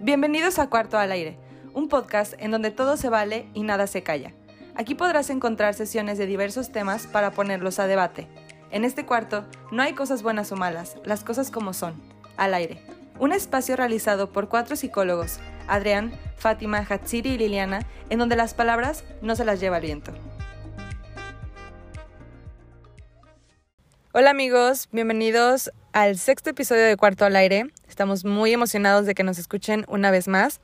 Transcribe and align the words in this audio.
Bienvenidos 0.00 0.58
a 0.58 0.68
Cuarto 0.68 0.98
al 0.98 1.12
Aire, 1.12 1.38
un 1.72 1.88
podcast 1.88 2.34
en 2.38 2.50
donde 2.50 2.72
todo 2.72 2.96
se 2.96 3.08
vale 3.08 3.46
y 3.54 3.62
nada 3.62 3.86
se 3.86 4.02
calla. 4.02 4.32
Aquí 4.74 4.96
podrás 4.96 5.30
encontrar 5.30 5.72
sesiones 5.74 6.18
de 6.18 6.26
diversos 6.26 6.72
temas 6.72 7.06
para 7.06 7.30
ponerlos 7.30 7.78
a 7.78 7.86
debate. 7.86 8.26
En 8.72 8.84
este 8.84 9.06
cuarto 9.06 9.44
no 9.70 9.84
hay 9.84 9.94
cosas 9.94 10.24
buenas 10.24 10.50
o 10.50 10.56
malas, 10.56 10.96
las 11.04 11.22
cosas 11.22 11.52
como 11.52 11.72
son, 11.72 12.02
al 12.36 12.54
aire. 12.54 12.82
Un 13.20 13.32
espacio 13.32 13.76
realizado 13.76 14.32
por 14.32 14.48
cuatro 14.48 14.74
psicólogos, 14.74 15.38
Adrián, 15.68 16.12
Fátima, 16.36 16.78
Hatsiri 16.78 17.30
y 17.30 17.38
Liliana, 17.38 17.86
en 18.10 18.18
donde 18.18 18.34
las 18.34 18.52
palabras 18.52 19.04
no 19.22 19.36
se 19.36 19.44
las 19.44 19.60
lleva 19.60 19.76
el 19.76 19.84
viento. 19.84 20.12
Hola 24.12 24.30
amigos, 24.30 24.88
bienvenidos 24.90 25.70
al 25.94 26.18
sexto 26.18 26.50
episodio 26.50 26.84
de 26.84 26.96
Cuarto 26.96 27.24
al 27.24 27.36
Aire. 27.36 27.66
Estamos 27.88 28.24
muy 28.24 28.52
emocionados 28.52 29.06
de 29.06 29.14
que 29.14 29.22
nos 29.22 29.38
escuchen 29.38 29.84
una 29.86 30.10
vez 30.10 30.26
más. 30.26 30.60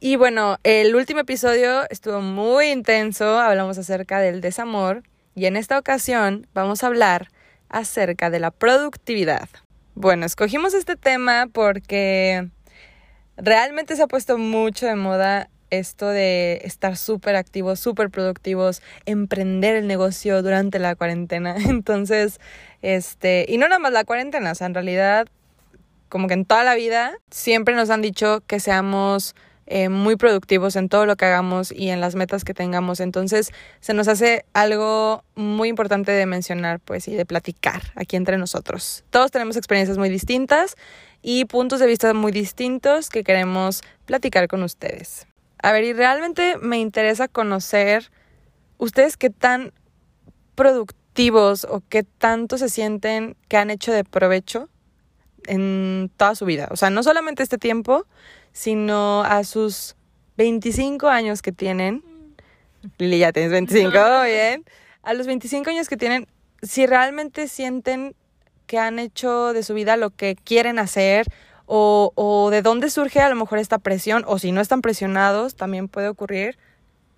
Y 0.00 0.16
bueno, 0.16 0.58
el 0.64 0.94
último 0.94 1.20
episodio 1.20 1.88
estuvo 1.88 2.20
muy 2.20 2.66
intenso, 2.66 3.40
hablamos 3.40 3.78
acerca 3.78 4.20
del 4.20 4.42
desamor 4.42 5.02
y 5.34 5.46
en 5.46 5.56
esta 5.56 5.78
ocasión 5.78 6.46
vamos 6.52 6.84
a 6.84 6.88
hablar 6.88 7.28
acerca 7.70 8.28
de 8.28 8.38
la 8.38 8.50
productividad. 8.50 9.48
Bueno, 9.94 10.26
escogimos 10.26 10.74
este 10.74 10.96
tema 10.96 11.46
porque 11.50 12.50
realmente 13.38 13.96
se 13.96 14.02
ha 14.02 14.08
puesto 14.08 14.36
mucho 14.36 14.84
de 14.84 14.94
moda 14.94 15.48
esto 15.78 16.08
de 16.08 16.60
estar 16.64 16.96
súper 16.96 17.36
activos, 17.36 17.80
súper 17.80 18.10
productivos, 18.10 18.82
emprender 19.06 19.76
el 19.76 19.86
negocio 19.86 20.42
durante 20.42 20.78
la 20.78 20.94
cuarentena. 20.96 21.56
Entonces, 21.68 22.40
este, 22.82 23.46
y 23.48 23.58
no 23.58 23.68
nada 23.68 23.78
más 23.78 23.92
la 23.92 24.04
cuarentena, 24.04 24.52
o 24.52 24.64
en 24.64 24.74
realidad, 24.74 25.26
como 26.08 26.28
que 26.28 26.34
en 26.34 26.44
toda 26.44 26.64
la 26.64 26.74
vida, 26.74 27.14
siempre 27.30 27.74
nos 27.74 27.90
han 27.90 28.02
dicho 28.02 28.42
que 28.46 28.60
seamos 28.60 29.34
eh, 29.66 29.88
muy 29.88 30.16
productivos 30.16 30.76
en 30.76 30.90
todo 30.90 31.06
lo 31.06 31.16
que 31.16 31.24
hagamos 31.24 31.72
y 31.72 31.88
en 31.88 32.00
las 32.00 32.14
metas 32.14 32.44
que 32.44 32.52
tengamos. 32.52 33.00
Entonces, 33.00 33.50
se 33.80 33.94
nos 33.94 34.08
hace 34.08 34.44
algo 34.52 35.24
muy 35.34 35.68
importante 35.68 36.12
de 36.12 36.26
mencionar, 36.26 36.80
pues, 36.80 37.08
y 37.08 37.14
de 37.14 37.24
platicar 37.24 37.82
aquí 37.94 38.16
entre 38.16 38.36
nosotros. 38.36 39.04
Todos 39.10 39.30
tenemos 39.30 39.56
experiencias 39.56 39.96
muy 39.96 40.10
distintas 40.10 40.76
y 41.22 41.46
puntos 41.46 41.80
de 41.80 41.86
vista 41.86 42.12
muy 42.12 42.32
distintos 42.32 43.08
que 43.08 43.24
queremos 43.24 43.80
platicar 44.04 44.48
con 44.48 44.62
ustedes. 44.62 45.26
A 45.64 45.72
ver, 45.72 45.84
y 45.84 45.94
realmente 45.94 46.58
me 46.58 46.78
interesa 46.78 47.26
conocer 47.26 48.10
ustedes 48.76 49.16
qué 49.16 49.30
tan 49.30 49.72
productivos 50.54 51.64
o 51.64 51.82
qué 51.88 52.02
tanto 52.02 52.58
se 52.58 52.68
sienten 52.68 53.34
que 53.48 53.56
han 53.56 53.70
hecho 53.70 53.90
de 53.90 54.04
provecho 54.04 54.68
en 55.46 56.10
toda 56.18 56.34
su 56.34 56.44
vida. 56.44 56.68
O 56.70 56.76
sea, 56.76 56.90
no 56.90 57.02
solamente 57.02 57.42
este 57.42 57.56
tiempo, 57.56 58.04
sino 58.52 59.22
a 59.22 59.42
sus 59.44 59.96
25 60.36 61.08
años 61.08 61.40
que 61.40 61.52
tienen. 61.52 62.04
Lili, 62.98 63.20
ya 63.20 63.32
tienes 63.32 63.50
25, 63.50 63.90
bien. 64.24 64.66
A 65.02 65.14
los 65.14 65.26
25 65.26 65.70
años 65.70 65.88
que 65.88 65.96
tienen, 65.96 66.28
si 66.60 66.84
realmente 66.84 67.48
sienten 67.48 68.14
que 68.66 68.78
han 68.78 68.98
hecho 68.98 69.54
de 69.54 69.62
su 69.62 69.72
vida 69.72 69.96
lo 69.96 70.10
que 70.10 70.36
quieren 70.36 70.78
hacer 70.78 71.24
o, 71.66 72.12
o 72.14 72.50
de 72.50 72.62
dónde 72.62 72.90
surge 72.90 73.20
a 73.20 73.28
lo 73.28 73.36
mejor 73.36 73.58
esta 73.58 73.78
presión, 73.78 74.24
o 74.26 74.38
si 74.38 74.52
no 74.52 74.60
están 74.60 74.82
presionados, 74.82 75.56
también 75.56 75.88
puede 75.88 76.08
ocurrir, 76.08 76.58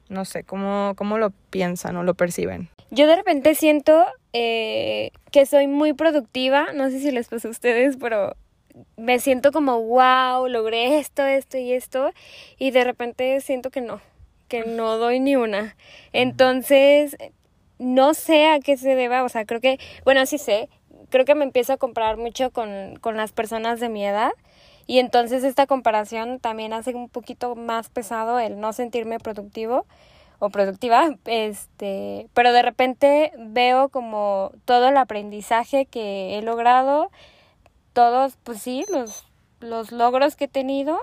no 0.08 0.24
sé, 0.24 0.44
cómo, 0.44 0.94
cómo 0.96 1.18
lo 1.18 1.30
piensan 1.50 1.96
o 1.96 2.02
lo 2.02 2.14
perciben. 2.14 2.68
Yo 2.90 3.06
de 3.06 3.16
repente 3.16 3.54
siento 3.54 4.06
eh, 4.32 5.10
que 5.32 5.46
soy 5.46 5.66
muy 5.66 5.92
productiva, 5.92 6.68
no 6.74 6.90
sé 6.90 7.00
si 7.00 7.10
les 7.10 7.28
pasa 7.28 7.48
a 7.48 7.50
ustedes, 7.50 7.96
pero 7.96 8.36
me 8.96 9.18
siento 9.18 9.52
como, 9.52 9.80
wow, 9.82 10.46
logré 10.48 10.98
esto, 10.98 11.24
esto 11.24 11.58
y 11.58 11.72
esto, 11.72 12.10
y 12.58 12.70
de 12.70 12.84
repente 12.84 13.40
siento 13.40 13.70
que 13.70 13.80
no, 13.80 14.00
que 14.48 14.64
no 14.64 14.98
doy 14.98 15.20
ni 15.20 15.36
una. 15.36 15.76
Entonces, 16.12 17.16
no 17.78 18.14
sé 18.14 18.46
a 18.46 18.60
qué 18.60 18.76
se 18.76 18.94
deba, 18.94 19.24
o 19.24 19.28
sea, 19.28 19.44
creo 19.44 19.60
que, 19.60 19.78
bueno, 20.04 20.24
sí 20.26 20.38
sé, 20.38 20.68
creo 21.10 21.24
que 21.24 21.34
me 21.34 21.44
empiezo 21.44 21.72
a 21.72 21.76
comparar 21.76 22.16
mucho 22.16 22.50
con, 22.50 22.96
con 23.00 23.16
las 23.16 23.32
personas 23.32 23.80
de 23.80 23.88
mi 23.88 24.04
edad. 24.04 24.32
Y 24.86 24.98
entonces 25.00 25.42
esta 25.42 25.66
comparación 25.66 26.38
también 26.38 26.72
hace 26.72 26.94
un 26.94 27.08
poquito 27.08 27.56
más 27.56 27.88
pesado 27.88 28.38
el 28.38 28.60
no 28.60 28.72
sentirme 28.72 29.18
productivo 29.18 29.84
o 30.38 30.50
productiva, 30.50 31.16
este, 31.24 32.28
pero 32.34 32.52
de 32.52 32.62
repente 32.62 33.32
veo 33.38 33.88
como 33.88 34.52
todo 34.64 34.88
el 34.88 34.96
aprendizaje 34.96 35.86
que 35.86 36.38
he 36.38 36.42
logrado, 36.42 37.10
todos, 37.94 38.36
pues 38.44 38.60
sí, 38.60 38.84
los, 38.92 39.24
los 39.60 39.92
logros 39.92 40.36
que 40.36 40.44
he 40.44 40.48
tenido 40.48 40.98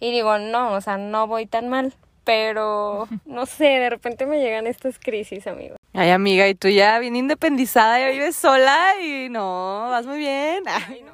y 0.00 0.12
digo, 0.12 0.38
no, 0.38 0.72
o 0.72 0.80
sea, 0.80 0.96
no 0.96 1.26
voy 1.26 1.46
tan 1.46 1.68
mal, 1.68 1.94
pero 2.28 3.08
no 3.24 3.46
sé, 3.46 3.64
de 3.64 3.88
repente 3.88 4.26
me 4.26 4.38
llegan 4.38 4.66
estas 4.66 4.98
crisis, 4.98 5.46
amigo. 5.46 5.76
Ay, 5.94 6.10
amiga, 6.10 6.46
y 6.46 6.54
tú 6.54 6.68
ya 6.68 6.98
bien 6.98 7.16
independizada, 7.16 7.98
ya 7.98 8.10
vives 8.10 8.36
sola 8.36 9.00
y 9.02 9.30
no, 9.30 9.86
vas 9.88 10.04
muy 10.04 10.18
bien. 10.18 10.62
Ay, 10.66 11.06
no. 11.06 11.12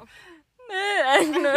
no. 1.41 1.49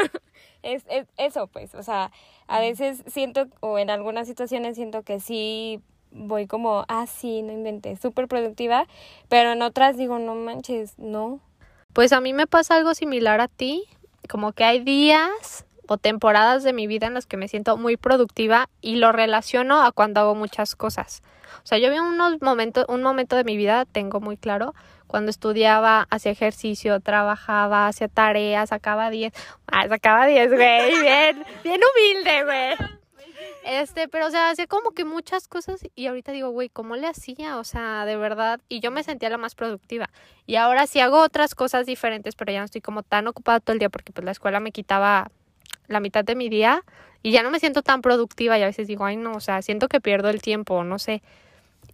Es, 0.63 0.85
es, 0.89 1.09
eso, 1.17 1.49
pues, 1.49 1.75
o 1.75 1.83
sea, 1.83 2.13
a 2.47 2.61
veces 2.61 3.03
siento, 3.09 3.49
o 3.59 3.81
en 3.81 3.91
algunas 3.91 4.29
situaciones 4.29 4.77
siento 4.77 5.03
que 5.03 5.19
sí 5.19 5.81
voy 6.13 6.47
como, 6.47 6.85
ah, 6.87 7.09
sí, 7.09 7.43
no 7.43 7.53
inventé, 7.53 7.97
súper 7.97 8.29
productiva, 8.29 8.87
pero 9.29 9.51
en 9.51 9.63
otras 9.63 9.97
digo, 9.97 10.21
no 10.21 10.37
manches, 10.37 10.97
no. 11.01 11.41
Pues 11.93 12.13
a 12.13 12.21
mí 12.21 12.33
me 12.33 12.47
pasa 12.47 12.77
algo 12.77 12.95
similar 12.95 13.41
a 13.41 13.49
ti, 13.49 13.83
como 14.29 14.53
que 14.53 14.63
hay 14.63 14.79
días 14.85 15.67
o 15.89 15.97
temporadas 15.97 16.63
de 16.63 16.73
mi 16.73 16.87
vida 16.87 17.07
en 17.07 17.15
las 17.15 17.27
que 17.27 17.37
me 17.37 17.49
siento 17.49 17.77
muy 17.77 17.97
productiva 17.97 18.69
y 18.81 18.97
lo 18.97 19.11
relaciono 19.11 19.83
a 19.83 19.91
cuando 19.91 20.21
hago 20.21 20.35
muchas 20.35 20.77
cosas. 20.77 21.23
O 21.65 21.67
sea, 21.67 21.79
yo 21.79 21.91
veo 21.91 22.05
unos 22.05 22.41
momentos, 22.41 22.85
un 22.89 23.03
momento 23.03 23.35
de 23.35 23.45
mi 23.45 23.57
vida, 23.57 23.85
tengo 23.87 24.21
muy 24.21 24.37
claro, 24.37 24.75
cuando 25.07 25.31
estudiaba, 25.31 26.07
hacía 26.11 26.33
ejercicio, 26.33 27.01
trabajaba, 27.01 27.89
hacía 27.89 28.09
tareas, 28.09 28.69
sacaba 28.69 29.11
10. 29.11 29.33
Ah, 29.67 29.89
sacaba 29.89 30.27
10, 30.27 30.53
güey, 30.53 31.01
bien, 31.03 31.45
bien 31.65 31.81
humilde, 31.83 32.45
güey. 32.45 32.99
Este, 33.65 34.09
pero 34.09 34.27
o 34.29 34.31
sea, 34.31 34.51
hacía 34.51 34.67
como 34.67 34.93
que 34.93 35.05
muchas 35.05 35.49
cosas 35.49 35.81
y 35.95 36.07
ahorita 36.07 36.33
digo, 36.33 36.51
güey, 36.51 36.69
¿cómo 36.69 36.97
le 36.97 37.07
hacía? 37.07 37.59
O 37.59 37.65
sea, 37.65 38.05
de 38.05 38.17
verdad, 38.17 38.61
y 38.69 38.81
yo 38.81 38.91
me 38.91 39.03
sentía 39.03 39.29
la 39.31 39.37
más 39.37 39.55
productiva. 39.55 40.09
Y 40.47 40.57
ahora 40.57 40.87
sí 40.87 41.01
hago 41.01 41.21
otras 41.21 41.55
cosas 41.55 41.85
diferentes, 41.85 42.35
pero 42.35 42.53
ya 42.53 42.61
no 42.61 42.65
estoy 42.65 42.81
como 42.81 43.03
tan 43.03 43.27
ocupada 43.27 43.61
todo 43.61 43.75
el 43.75 43.79
día 43.79 43.91
porque 43.91 44.13
pues 44.13 44.25
la 44.25 44.31
escuela 44.31 44.61
me 44.61 44.73
quitaba 44.73 45.31
la 45.89 46.01
mitad 46.01 46.25
de 46.25 46.35
mi 46.37 46.49
día 46.49 46.85
y 47.23 47.33
ya 47.33 47.43
no 47.43 47.51
me 47.51 47.59
siento 47.59 47.83
tan 47.83 48.01
productiva 48.03 48.59
y 48.59 48.63
a 48.63 48.67
veces 48.67 48.87
digo, 48.87 49.05
ay 49.05 49.17
no, 49.17 49.33
o 49.33 49.41
sea, 49.41 49.61
siento 49.63 49.89
que 49.89 50.01
pierdo 50.01 50.29
el 50.29 50.41
tiempo, 50.41 50.85
no 50.85 50.99
sé. 50.99 51.23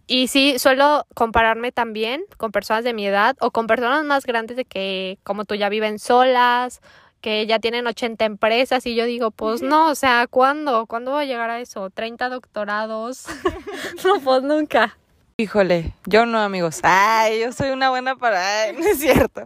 Y 0.07 0.27
sí, 0.27 0.59
suelo 0.59 1.07
compararme 1.15 1.71
también 1.71 2.23
con 2.37 2.51
personas 2.51 2.83
de 2.83 2.93
mi 2.93 3.07
edad 3.07 3.35
o 3.39 3.49
con 3.49 3.65
personas 3.65 4.03
más 4.05 4.25
grandes 4.25 4.55
de 4.55 4.65
que 4.65 5.17
como 5.23 5.45
tú 5.45 5.55
ya 5.55 5.67
viven 5.69 5.97
solas, 5.97 6.79
que 7.21 7.47
ya 7.47 7.57
tienen 7.57 7.87
80 7.87 8.23
empresas 8.23 8.85
y 8.85 8.93
yo 8.93 9.05
digo, 9.05 9.31
pues 9.31 9.63
no, 9.63 9.89
o 9.89 9.95
sea, 9.95 10.27
¿cuándo? 10.29 10.85
¿Cuándo 10.85 11.11
voy 11.11 11.23
a 11.23 11.25
llegar 11.25 11.49
a 11.49 11.59
eso? 11.59 11.89
¿30 11.89 12.29
doctorados? 12.29 13.25
no, 14.05 14.19
pues 14.19 14.43
nunca. 14.43 14.95
Híjole, 15.37 15.95
yo 16.05 16.27
no, 16.27 16.39
amigos. 16.39 16.81
Ay, 16.83 17.41
yo 17.41 17.51
soy 17.51 17.71
una 17.71 17.89
buena 17.89 18.15
para... 18.15 18.61
Ay, 18.61 18.73
no 18.77 18.85
es 18.85 18.99
cierto. 18.99 19.45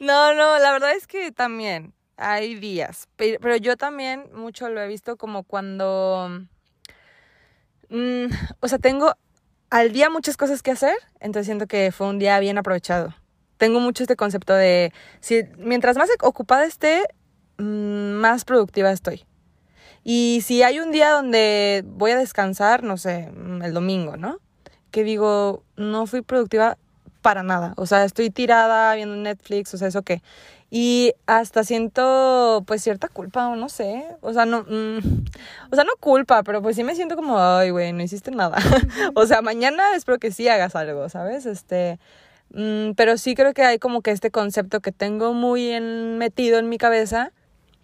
No, 0.00 0.32
no, 0.32 0.58
la 0.58 0.72
verdad 0.72 0.92
es 0.92 1.06
que 1.06 1.30
también 1.30 1.92
hay 2.18 2.56
días, 2.56 3.08
pero 3.16 3.56
yo 3.56 3.76
también 3.76 4.24
mucho 4.34 4.68
lo 4.68 4.80
he 4.80 4.88
visto 4.88 5.16
como 5.16 5.44
cuando... 5.44 6.46
Mm, 7.88 8.26
o 8.60 8.68
sea, 8.68 8.78
tengo 8.78 9.14
al 9.70 9.92
día 9.92 10.10
muchas 10.10 10.36
cosas 10.36 10.62
que 10.62 10.70
hacer, 10.70 10.96
entonces 11.20 11.46
siento 11.46 11.66
que 11.66 11.92
fue 11.92 12.08
un 12.08 12.18
día 12.18 12.38
bien 12.40 12.58
aprovechado. 12.58 13.14
Tengo 13.56 13.80
mucho 13.80 14.02
este 14.02 14.16
concepto 14.16 14.54
de, 14.54 14.92
si 15.20 15.44
mientras 15.58 15.96
más 15.96 16.10
ocupada 16.22 16.64
esté, 16.64 17.02
mm, 17.58 18.12
más 18.12 18.44
productiva 18.44 18.90
estoy. 18.90 19.24
Y 20.04 20.40
si 20.44 20.62
hay 20.62 20.80
un 20.80 20.90
día 20.90 21.10
donde 21.10 21.84
voy 21.86 22.12
a 22.12 22.18
descansar, 22.18 22.82
no 22.82 22.96
sé, 22.96 23.30
mm, 23.30 23.62
el 23.62 23.74
domingo, 23.74 24.16
¿no? 24.16 24.38
Que 24.90 25.04
digo, 25.04 25.64
no 25.76 26.06
fui 26.06 26.22
productiva 26.22 26.78
para 27.20 27.42
nada. 27.42 27.74
O 27.76 27.86
sea, 27.86 28.04
estoy 28.04 28.30
tirada 28.30 28.94
viendo 28.94 29.16
Netflix, 29.16 29.74
o 29.74 29.78
sea, 29.78 29.88
eso 29.88 30.02
qué. 30.02 30.22
Y 30.70 31.14
hasta 31.26 31.64
siento 31.64 32.62
pues 32.66 32.82
cierta 32.82 33.08
culpa 33.08 33.48
o 33.48 33.56
no 33.56 33.70
sé, 33.70 34.04
o 34.20 34.34
sea, 34.34 34.44
no 34.44 34.64
mm, 34.64 34.98
o 35.70 35.74
sea, 35.74 35.84
no 35.84 35.92
culpa, 35.98 36.42
pero 36.42 36.60
pues 36.60 36.76
sí 36.76 36.84
me 36.84 36.94
siento 36.94 37.16
como, 37.16 37.40
ay, 37.40 37.70
güey, 37.70 37.92
no 37.94 38.02
hiciste 38.02 38.30
nada. 38.30 38.58
o 39.14 39.24
sea, 39.24 39.40
mañana 39.40 39.94
espero 39.94 40.18
que 40.18 40.30
sí 40.30 40.46
hagas 40.48 40.76
algo, 40.76 41.08
¿sabes? 41.08 41.46
Este, 41.46 41.98
mm, 42.50 42.92
pero 42.96 43.16
sí 43.16 43.34
creo 43.34 43.54
que 43.54 43.62
hay 43.62 43.78
como 43.78 44.02
que 44.02 44.10
este 44.10 44.30
concepto 44.30 44.80
que 44.80 44.92
tengo 44.92 45.32
muy 45.32 45.70
en, 45.70 46.18
metido 46.18 46.58
en 46.58 46.68
mi 46.68 46.76
cabeza, 46.76 47.32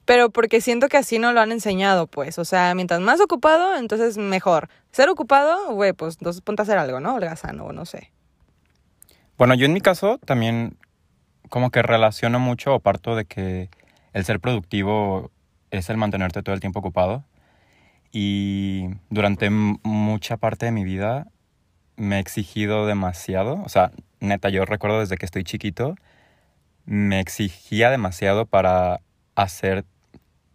pero 0.04 0.28
porque 0.28 0.60
siento 0.60 0.88
que 0.88 0.98
así 0.98 1.18
no 1.18 1.32
lo 1.32 1.40
han 1.40 1.52
enseñado, 1.52 2.06
pues, 2.06 2.38
o 2.38 2.44
sea, 2.44 2.74
mientras 2.74 3.00
más 3.00 3.18
ocupado, 3.20 3.76
entonces 3.76 4.18
mejor. 4.18 4.68
Ser 4.92 5.08
ocupado, 5.08 5.72
güey, 5.72 5.94
pues 5.94 6.16
entonces 6.18 6.42
ponte 6.42 6.60
a 6.60 6.64
hacer 6.64 6.76
algo, 6.76 7.00
¿no? 7.00 7.14
Holgazano, 7.14 7.72
no 7.72 7.86
sé. 7.86 8.12
Bueno, 9.38 9.54
yo 9.54 9.64
en 9.64 9.72
mi 9.72 9.80
caso 9.80 10.18
también 10.18 10.76
como 11.48 11.70
que 11.70 11.82
relaciono 11.82 12.38
mucho 12.40 12.74
o 12.74 12.80
parto 12.80 13.16
de 13.16 13.24
que 13.24 13.70
el 14.12 14.24
ser 14.24 14.40
productivo 14.40 15.30
es 15.70 15.90
el 15.90 15.96
mantenerte 15.96 16.42
todo 16.42 16.54
el 16.54 16.60
tiempo 16.60 16.80
ocupado. 16.80 17.24
Y 18.12 18.90
durante 19.10 19.50
mucha 19.50 20.36
parte 20.36 20.66
de 20.66 20.72
mi 20.72 20.84
vida 20.84 21.26
me 21.96 22.16
he 22.16 22.20
exigido 22.20 22.86
demasiado. 22.86 23.60
O 23.64 23.68
sea, 23.68 23.90
neta, 24.20 24.48
yo 24.48 24.64
recuerdo 24.64 25.00
desde 25.00 25.16
que 25.16 25.26
estoy 25.26 25.44
chiquito, 25.44 25.96
me 26.86 27.20
exigía 27.20 27.90
demasiado 27.90 28.46
para 28.46 29.00
hacer 29.34 29.84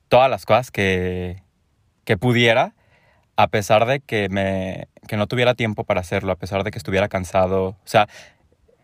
todas 0.08 0.30
las 0.30 0.46
cosas 0.46 0.72
que, 0.72 1.44
que 2.06 2.18
pudiera, 2.18 2.74
a 3.36 3.48
pesar 3.48 3.86
de 3.86 4.00
que, 4.00 4.30
me, 4.30 4.88
que 5.08 5.18
no 5.18 5.28
tuviera 5.28 5.54
tiempo 5.54 5.84
para 5.84 6.02
hacerlo, 6.02 6.32
a 6.32 6.38
pesar 6.38 6.64
de 6.64 6.72
que 6.72 6.78
estuviera 6.78 7.08
cansado. 7.08 7.68
O 7.68 7.78
sea, 7.88 8.08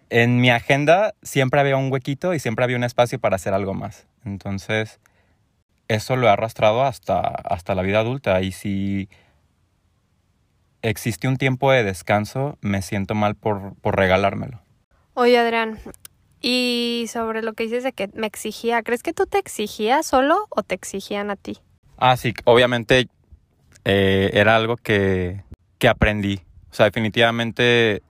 en 0.09 0.39
mi 0.39 0.49
agenda 0.49 1.13
siempre 1.21 1.59
había 1.59 1.77
un 1.77 1.91
huequito 1.91 2.33
y 2.33 2.39
siempre 2.39 2.63
había 2.65 2.77
un 2.77 2.83
espacio 2.83 3.19
para 3.19 3.35
hacer 3.35 3.53
algo 3.53 3.73
más. 3.73 4.07
Entonces, 4.23 4.99
eso 5.87 6.15
lo 6.15 6.27
he 6.27 6.29
arrastrado 6.29 6.83
hasta, 6.83 7.19
hasta 7.19 7.75
la 7.75 7.81
vida 7.81 7.99
adulta. 7.99 8.41
Y 8.41 8.51
si 8.51 9.09
existe 10.81 11.27
un 11.27 11.37
tiempo 11.37 11.71
de 11.71 11.83
descanso, 11.83 12.57
me 12.61 12.81
siento 12.81 13.15
mal 13.15 13.35
por, 13.35 13.75
por 13.75 13.95
regalármelo. 13.97 14.61
Oye, 15.13 15.37
Adrián, 15.37 15.79
y 16.41 17.05
sobre 17.09 17.41
lo 17.41 17.53
que 17.53 17.63
dices 17.63 17.83
de 17.83 17.93
que 17.93 18.09
me 18.13 18.27
exigía, 18.27 18.83
¿crees 18.83 19.01
que 19.01 19.13
tú 19.13 19.25
te 19.25 19.39
exigías 19.39 20.05
solo 20.05 20.45
o 20.49 20.61
te 20.61 20.75
exigían 20.75 21.31
a 21.31 21.35
ti? 21.35 21.57
Ah, 21.97 22.17
sí, 22.17 22.33
obviamente 22.43 23.07
eh, 23.85 24.29
era 24.33 24.55
algo 24.55 24.77
que, 24.77 25.43
que 25.79 25.87
aprendí. 25.87 26.41
O 26.71 26.73
sea, 26.73 26.85
definitivamente 26.85 28.03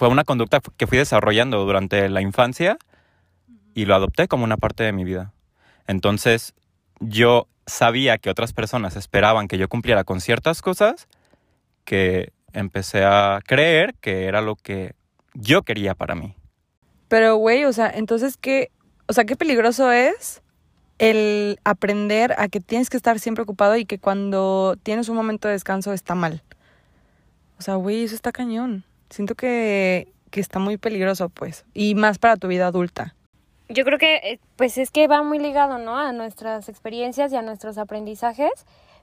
fue 0.00 0.08
una 0.08 0.24
conducta 0.24 0.60
que 0.78 0.86
fui 0.86 0.96
desarrollando 0.96 1.62
durante 1.66 2.08
la 2.08 2.22
infancia 2.22 2.78
y 3.74 3.84
lo 3.84 3.94
adopté 3.94 4.28
como 4.28 4.44
una 4.44 4.56
parte 4.56 4.82
de 4.82 4.92
mi 4.92 5.04
vida. 5.04 5.34
Entonces, 5.86 6.54
yo 7.00 7.48
sabía 7.66 8.16
que 8.16 8.30
otras 8.30 8.54
personas 8.54 8.96
esperaban 8.96 9.46
que 9.46 9.58
yo 9.58 9.68
cumpliera 9.68 10.04
con 10.04 10.22
ciertas 10.22 10.62
cosas 10.62 11.06
que 11.84 12.32
empecé 12.54 13.04
a 13.04 13.40
creer 13.46 13.92
que 14.00 14.24
era 14.24 14.40
lo 14.40 14.56
que 14.56 14.94
yo 15.34 15.64
quería 15.64 15.94
para 15.94 16.14
mí. 16.14 16.34
Pero, 17.08 17.36
güey, 17.36 17.66
o 17.66 17.72
sea, 17.74 17.90
entonces, 17.90 18.38
¿qué, 18.38 18.70
o 19.06 19.12
sea, 19.12 19.26
qué 19.26 19.36
peligroso 19.36 19.92
es 19.92 20.40
el 20.98 21.60
aprender 21.62 22.34
a 22.38 22.48
que 22.48 22.60
tienes 22.60 22.88
que 22.88 22.96
estar 22.96 23.18
siempre 23.18 23.42
ocupado 23.42 23.76
y 23.76 23.84
que 23.84 23.98
cuando 23.98 24.78
tienes 24.82 25.10
un 25.10 25.16
momento 25.16 25.46
de 25.46 25.52
descanso 25.52 25.92
está 25.92 26.14
mal? 26.14 26.42
O 27.58 27.62
sea, 27.62 27.74
güey, 27.74 28.04
eso 28.04 28.14
está 28.14 28.32
cañón. 28.32 28.86
Siento 29.10 29.34
que, 29.34 30.12
que 30.30 30.40
está 30.40 30.58
muy 30.58 30.78
peligroso, 30.78 31.28
pues. 31.28 31.64
Y 31.74 31.94
más 31.94 32.18
para 32.18 32.36
tu 32.36 32.48
vida 32.48 32.68
adulta. 32.68 33.14
Yo 33.68 33.84
creo 33.84 33.98
que, 33.98 34.16
eh, 34.16 34.40
pues 34.56 34.78
es 34.78 34.90
que 34.90 35.06
va 35.06 35.22
muy 35.22 35.38
ligado, 35.38 35.78
¿no? 35.78 35.96
A 35.96 36.12
nuestras 36.12 36.68
experiencias 36.68 37.32
y 37.32 37.36
a 37.36 37.42
nuestros 37.42 37.78
aprendizajes, 37.78 38.50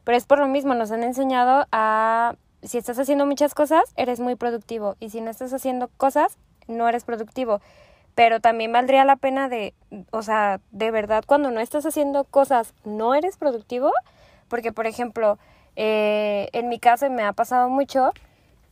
pero 0.04 0.18
es 0.18 0.26
por 0.26 0.40
lo 0.40 0.48
mismo, 0.48 0.74
nos 0.74 0.92
han 0.92 1.04
enseñado 1.04 1.68
a, 1.72 2.36
si 2.64 2.78
estás 2.78 3.00
haciendo 3.00 3.26
muchas 3.26 3.54
cosas, 3.54 3.84
eres 3.96 4.20
muy 4.20 4.36
productivo, 4.36 4.96
y 5.00 5.10
si 5.10 5.22
no 5.22 5.32
estás 5.32 5.54
haciendo 5.54 5.90
cosas, 5.96 6.38
no 6.68 6.90
eres 6.90 7.06
productivo. 7.06 7.62
Pero 8.14 8.42
también 8.42 8.74
valdría 8.74 9.06
la 9.06 9.16
pena 9.16 9.48
de, 9.48 9.74
o 10.12 10.22
sea, 10.22 10.60
de 10.72 10.92
verdad, 10.92 11.24
cuando 11.26 11.52
no 11.52 11.60
estás 11.60 11.86
haciendo 11.86 12.24
cosas, 12.26 12.74
no 12.84 13.16
eres 13.16 13.38
productivo, 13.38 13.92
porque, 14.50 14.74
por 14.74 14.86
ejemplo, 14.86 15.38
eh, 15.78 16.50
en 16.52 16.68
mi 16.68 16.80
caso 16.80 17.10
me 17.10 17.24
ha 17.24 17.32
pasado 17.32 17.70
mucho 17.70 18.12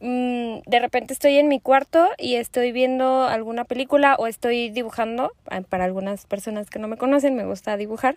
mm, 0.05 0.69
de 0.69 0.79
repente 0.79 1.13
estoy 1.13 1.37
en 1.37 1.47
mi 1.47 1.59
cuarto 1.59 2.07
y 2.17 2.35
estoy 2.35 2.71
viendo 2.71 3.23
alguna 3.23 3.65
película 3.65 4.15
o 4.17 4.27
estoy 4.27 4.69
dibujando. 4.69 5.31
Ah, 5.49 5.61
Para 5.61 5.85
algunas 5.85 6.25
personas 6.25 6.69
que 6.69 6.79
no 6.79 6.87
me 6.87 6.97
conocen, 6.97 7.35
me 7.35 7.45
gusta 7.45 7.75
dibujar. 7.77 8.15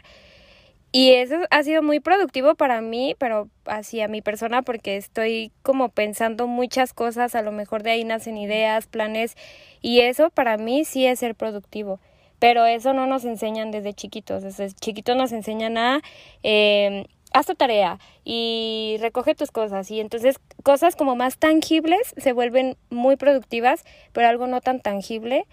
Y 0.91 1.13
eso 1.13 1.37
ha 1.51 1.63
sido 1.63 1.83
muy 1.83 2.01
productivo 2.01 2.55
para 2.55 2.81
mí, 2.81 3.15
pero 3.19 3.49
hacia 3.67 4.09
mi 4.09 4.23
persona, 4.23 4.63
porque 4.63 4.97
estoy 4.97 5.53
como 5.63 5.91
pensando 5.91 6.47
muchas 6.47 6.95
cosas, 6.95 7.35
a 7.35 7.43
lo 7.43 7.53
mejor 7.53 7.83
de 7.83 7.91
ahí 7.91 8.05
nacen 8.05 8.39
ideas, 8.39 8.87
planes, 8.87 9.37
y 9.83 10.01
eso 10.01 10.31
para 10.31 10.57
mí 10.57 10.87
sí 10.87 11.07
es 11.07 11.19
ser 11.19 11.35
productivo. 11.35 12.01
Pero 12.39 12.65
eso 12.67 12.95
no 12.95 13.07
nos 13.07 13.25
enseñan 13.25 13.71
desde 13.71 13.93
chiquitos. 13.95 14.43
Desde 14.45 14.71
chiquitos 14.73 15.17
nos 15.17 15.33
enseñan 15.33 15.77
a 15.77 16.01
eh, 16.43 17.07
haz 17.39 17.47
tu 17.47 17.55
tarea 17.55 17.99
y 18.25 18.97
recoge 19.01 19.35
tus 19.35 19.51
cosas. 19.51 19.91
Y 19.91 20.01
entonces 20.01 20.41
cosas 20.63 20.97
como 20.97 21.17
más 21.17 21.39
tangibles 21.39 22.15
se 22.17 22.33
vuelven 22.33 22.77
muy 22.91 23.17
productivas, 23.17 23.85
pero 24.13 24.29
algo 24.29 24.47
no 24.47 24.61
tan 24.61 24.81
tangible 24.81 25.47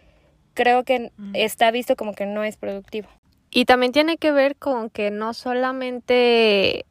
creo 0.54 0.84
que 0.84 1.12
está 1.34 1.70
visto 1.72 1.96
como 1.96 2.14
que 2.14 2.26
no 2.26 2.44
es 2.44 2.58
productivo. 2.58 3.08
Y 3.52 3.66
también 3.66 3.92
tiene 3.92 4.18
que 4.18 4.32
ver 4.32 4.56
con 4.56 4.90
que 4.90 5.12
no 5.12 5.34
solamente 5.34 6.86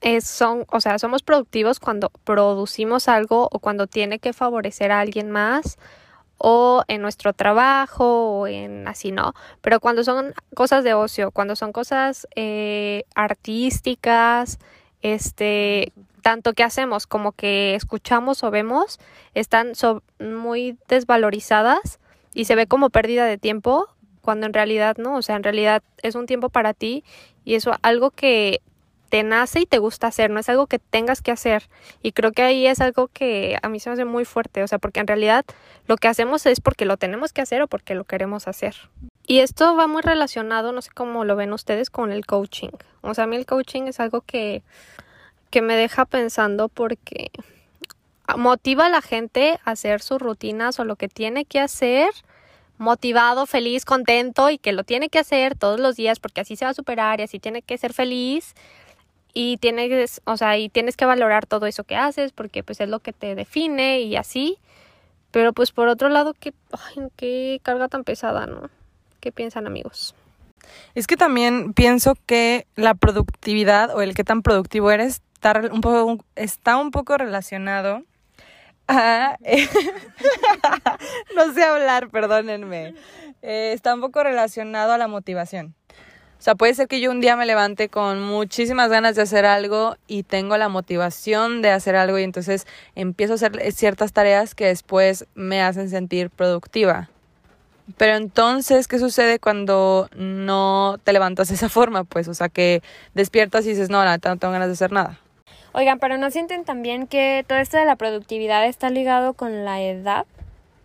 es, 0.00 0.26
son, 0.26 0.64
o 0.70 0.80
sea, 0.80 0.98
somos 0.98 1.22
productivos 1.22 1.80
cuando 1.80 2.10
producimos 2.24 3.08
algo 3.08 3.48
o 3.50 3.58
cuando 3.58 3.86
tiene 3.86 4.18
que 4.18 4.32
favorecer 4.32 4.92
a 4.92 5.00
alguien 5.00 5.30
más 5.30 5.78
o 6.38 6.84
en 6.88 7.02
nuestro 7.02 7.32
trabajo 7.32 8.40
o 8.40 8.46
en 8.46 8.86
así, 8.88 9.12
¿no? 9.12 9.34
Pero 9.60 9.80
cuando 9.80 10.04
son 10.04 10.32
cosas 10.54 10.84
de 10.84 10.94
ocio, 10.94 11.30
cuando 11.32 11.56
son 11.56 11.72
cosas 11.72 12.26
eh, 12.36 13.04
artísticas, 13.14 14.58
este, 15.02 15.92
tanto 16.22 16.52
que 16.52 16.62
hacemos 16.62 17.06
como 17.06 17.32
que 17.32 17.74
escuchamos 17.74 18.42
o 18.44 18.50
vemos, 18.50 18.98
están 19.34 19.72
muy 20.20 20.78
desvalorizadas 20.88 21.98
y 22.34 22.44
se 22.44 22.54
ve 22.54 22.66
como 22.66 22.90
pérdida 22.90 23.24
de 23.26 23.38
tiempo 23.38 23.88
cuando 24.22 24.46
en 24.46 24.52
realidad 24.52 24.96
no, 24.98 25.16
o 25.16 25.22
sea, 25.22 25.36
en 25.36 25.42
realidad 25.42 25.82
es 26.02 26.14
un 26.14 26.26
tiempo 26.26 26.50
para 26.50 26.74
ti 26.74 27.04
y 27.44 27.54
eso 27.54 27.72
algo 27.82 28.10
que 28.10 28.60
te 29.08 29.22
nace 29.22 29.60
y 29.60 29.66
te 29.66 29.78
gusta 29.78 30.06
hacer, 30.06 30.30
no 30.30 30.38
es 30.40 30.48
algo 30.48 30.66
que 30.66 30.78
tengas 30.78 31.22
que 31.22 31.30
hacer. 31.30 31.64
Y 32.02 32.12
creo 32.12 32.32
que 32.32 32.42
ahí 32.42 32.66
es 32.66 32.80
algo 32.80 33.08
que 33.08 33.58
a 33.62 33.68
mí 33.68 33.80
se 33.80 33.90
me 33.90 33.94
hace 33.94 34.04
muy 34.04 34.24
fuerte, 34.24 34.62
o 34.62 34.68
sea, 34.68 34.78
porque 34.78 35.00
en 35.00 35.06
realidad 35.06 35.44
lo 35.86 35.96
que 35.96 36.08
hacemos 36.08 36.46
es 36.46 36.60
porque 36.60 36.84
lo 36.84 36.96
tenemos 36.96 37.32
que 37.32 37.40
hacer 37.40 37.62
o 37.62 37.68
porque 37.68 37.94
lo 37.94 38.04
queremos 38.04 38.48
hacer. 38.48 38.76
Y 39.26 39.40
esto 39.40 39.76
va 39.76 39.86
muy 39.86 40.02
relacionado, 40.02 40.72
no 40.72 40.82
sé 40.82 40.90
cómo 40.94 41.24
lo 41.24 41.36
ven 41.36 41.52
ustedes, 41.52 41.90
con 41.90 42.12
el 42.12 42.26
coaching. 42.26 42.70
O 43.02 43.14
sea, 43.14 43.24
a 43.24 43.26
mí 43.26 43.36
el 43.36 43.46
coaching 43.46 43.82
es 43.82 44.00
algo 44.00 44.22
que, 44.22 44.62
que 45.50 45.62
me 45.62 45.76
deja 45.76 46.04
pensando 46.04 46.68
porque 46.68 47.30
motiva 48.36 48.86
a 48.86 48.90
la 48.90 49.02
gente 49.02 49.58
a 49.64 49.72
hacer 49.72 50.00
sus 50.02 50.20
rutinas 50.20 50.78
o 50.80 50.84
lo 50.84 50.96
que 50.96 51.08
tiene 51.08 51.44
que 51.44 51.60
hacer 51.60 52.10
motivado, 52.76 53.46
feliz, 53.46 53.84
contento 53.84 54.50
y 54.50 54.58
que 54.58 54.72
lo 54.72 54.84
tiene 54.84 55.08
que 55.08 55.18
hacer 55.18 55.56
todos 55.56 55.80
los 55.80 55.96
días 55.96 56.20
porque 56.20 56.40
así 56.40 56.54
se 56.54 56.64
va 56.64 56.70
a 56.70 56.74
superar 56.74 57.20
y 57.20 57.24
así 57.24 57.38
tiene 57.38 57.62
que 57.62 57.76
ser 57.76 57.92
feliz 57.92 58.54
y 59.40 59.56
tienes, 59.58 60.20
o 60.24 60.36
sea, 60.36 60.58
y 60.58 60.68
tienes 60.68 60.96
que 60.96 61.04
valorar 61.04 61.46
todo 61.46 61.66
eso 61.66 61.84
que 61.84 61.94
haces 61.94 62.32
porque 62.32 62.64
pues 62.64 62.80
es 62.80 62.88
lo 62.88 62.98
que 62.98 63.12
te 63.12 63.36
define 63.36 64.00
y 64.00 64.16
así. 64.16 64.58
Pero 65.30 65.52
pues 65.52 65.70
por 65.70 65.86
otro 65.86 66.08
lado, 66.08 66.34
qué, 66.34 66.52
ay, 66.72 67.06
qué 67.14 67.60
carga 67.62 67.86
tan 67.86 68.02
pesada, 68.02 68.46
¿no? 68.46 68.68
¿Qué 69.20 69.30
piensan 69.30 69.68
amigos? 69.68 70.16
Es 70.96 71.06
que 71.06 71.16
también 71.16 71.72
pienso 71.72 72.16
que 72.26 72.66
la 72.74 72.94
productividad 72.94 73.94
o 73.94 74.02
el 74.02 74.16
qué 74.16 74.24
tan 74.24 74.42
productivo 74.42 74.90
eres 74.90 75.22
está 75.34 75.60
un 75.70 75.82
poco, 75.82 76.24
está 76.34 76.76
un 76.76 76.90
poco 76.90 77.16
relacionado 77.16 78.02
a... 78.88 79.36
no 81.36 81.54
sé 81.54 81.62
hablar, 81.62 82.08
perdónenme. 82.08 82.96
Eh, 83.42 83.70
está 83.72 83.94
un 83.94 84.00
poco 84.00 84.24
relacionado 84.24 84.94
a 84.94 84.98
la 84.98 85.06
motivación. 85.06 85.76
O 86.38 86.40
sea, 86.40 86.54
puede 86.54 86.72
ser 86.74 86.86
que 86.86 87.00
yo 87.00 87.10
un 87.10 87.20
día 87.20 87.34
me 87.34 87.46
levante 87.46 87.88
con 87.88 88.22
muchísimas 88.22 88.90
ganas 88.90 89.16
de 89.16 89.22
hacer 89.22 89.44
algo 89.44 89.96
y 90.06 90.22
tengo 90.22 90.56
la 90.56 90.68
motivación 90.68 91.62
de 91.62 91.70
hacer 91.72 91.96
algo 91.96 92.16
y 92.18 92.22
entonces 92.22 92.64
empiezo 92.94 93.32
a 93.32 93.36
hacer 93.36 93.72
ciertas 93.72 94.12
tareas 94.12 94.54
que 94.54 94.66
después 94.66 95.26
me 95.34 95.60
hacen 95.60 95.90
sentir 95.90 96.30
productiva. 96.30 97.10
Pero 97.96 98.14
entonces, 98.14 98.86
¿qué 98.86 99.00
sucede 99.00 99.40
cuando 99.40 100.08
no 100.14 100.98
te 101.02 101.12
levantas 101.12 101.48
de 101.48 101.56
esa 101.56 101.68
forma? 101.70 102.04
Pues, 102.04 102.28
o 102.28 102.34
sea, 102.34 102.48
que 102.48 102.82
despiertas 103.14 103.66
y 103.66 103.70
dices, 103.70 103.90
no, 103.90 104.04
neta 104.04 104.28
no 104.28 104.36
tengo 104.36 104.52
ganas 104.52 104.68
de 104.68 104.74
hacer 104.74 104.92
nada. 104.92 105.18
Oigan, 105.72 105.98
pero 105.98 106.18
¿no 106.18 106.30
sienten 106.30 106.64
también 106.64 107.08
que 107.08 107.44
todo 107.48 107.58
esto 107.58 107.78
de 107.78 107.84
la 107.84 107.96
productividad 107.96 108.64
está 108.66 108.90
ligado 108.90 109.34
con 109.34 109.64
la 109.64 109.82
edad? 109.82 110.26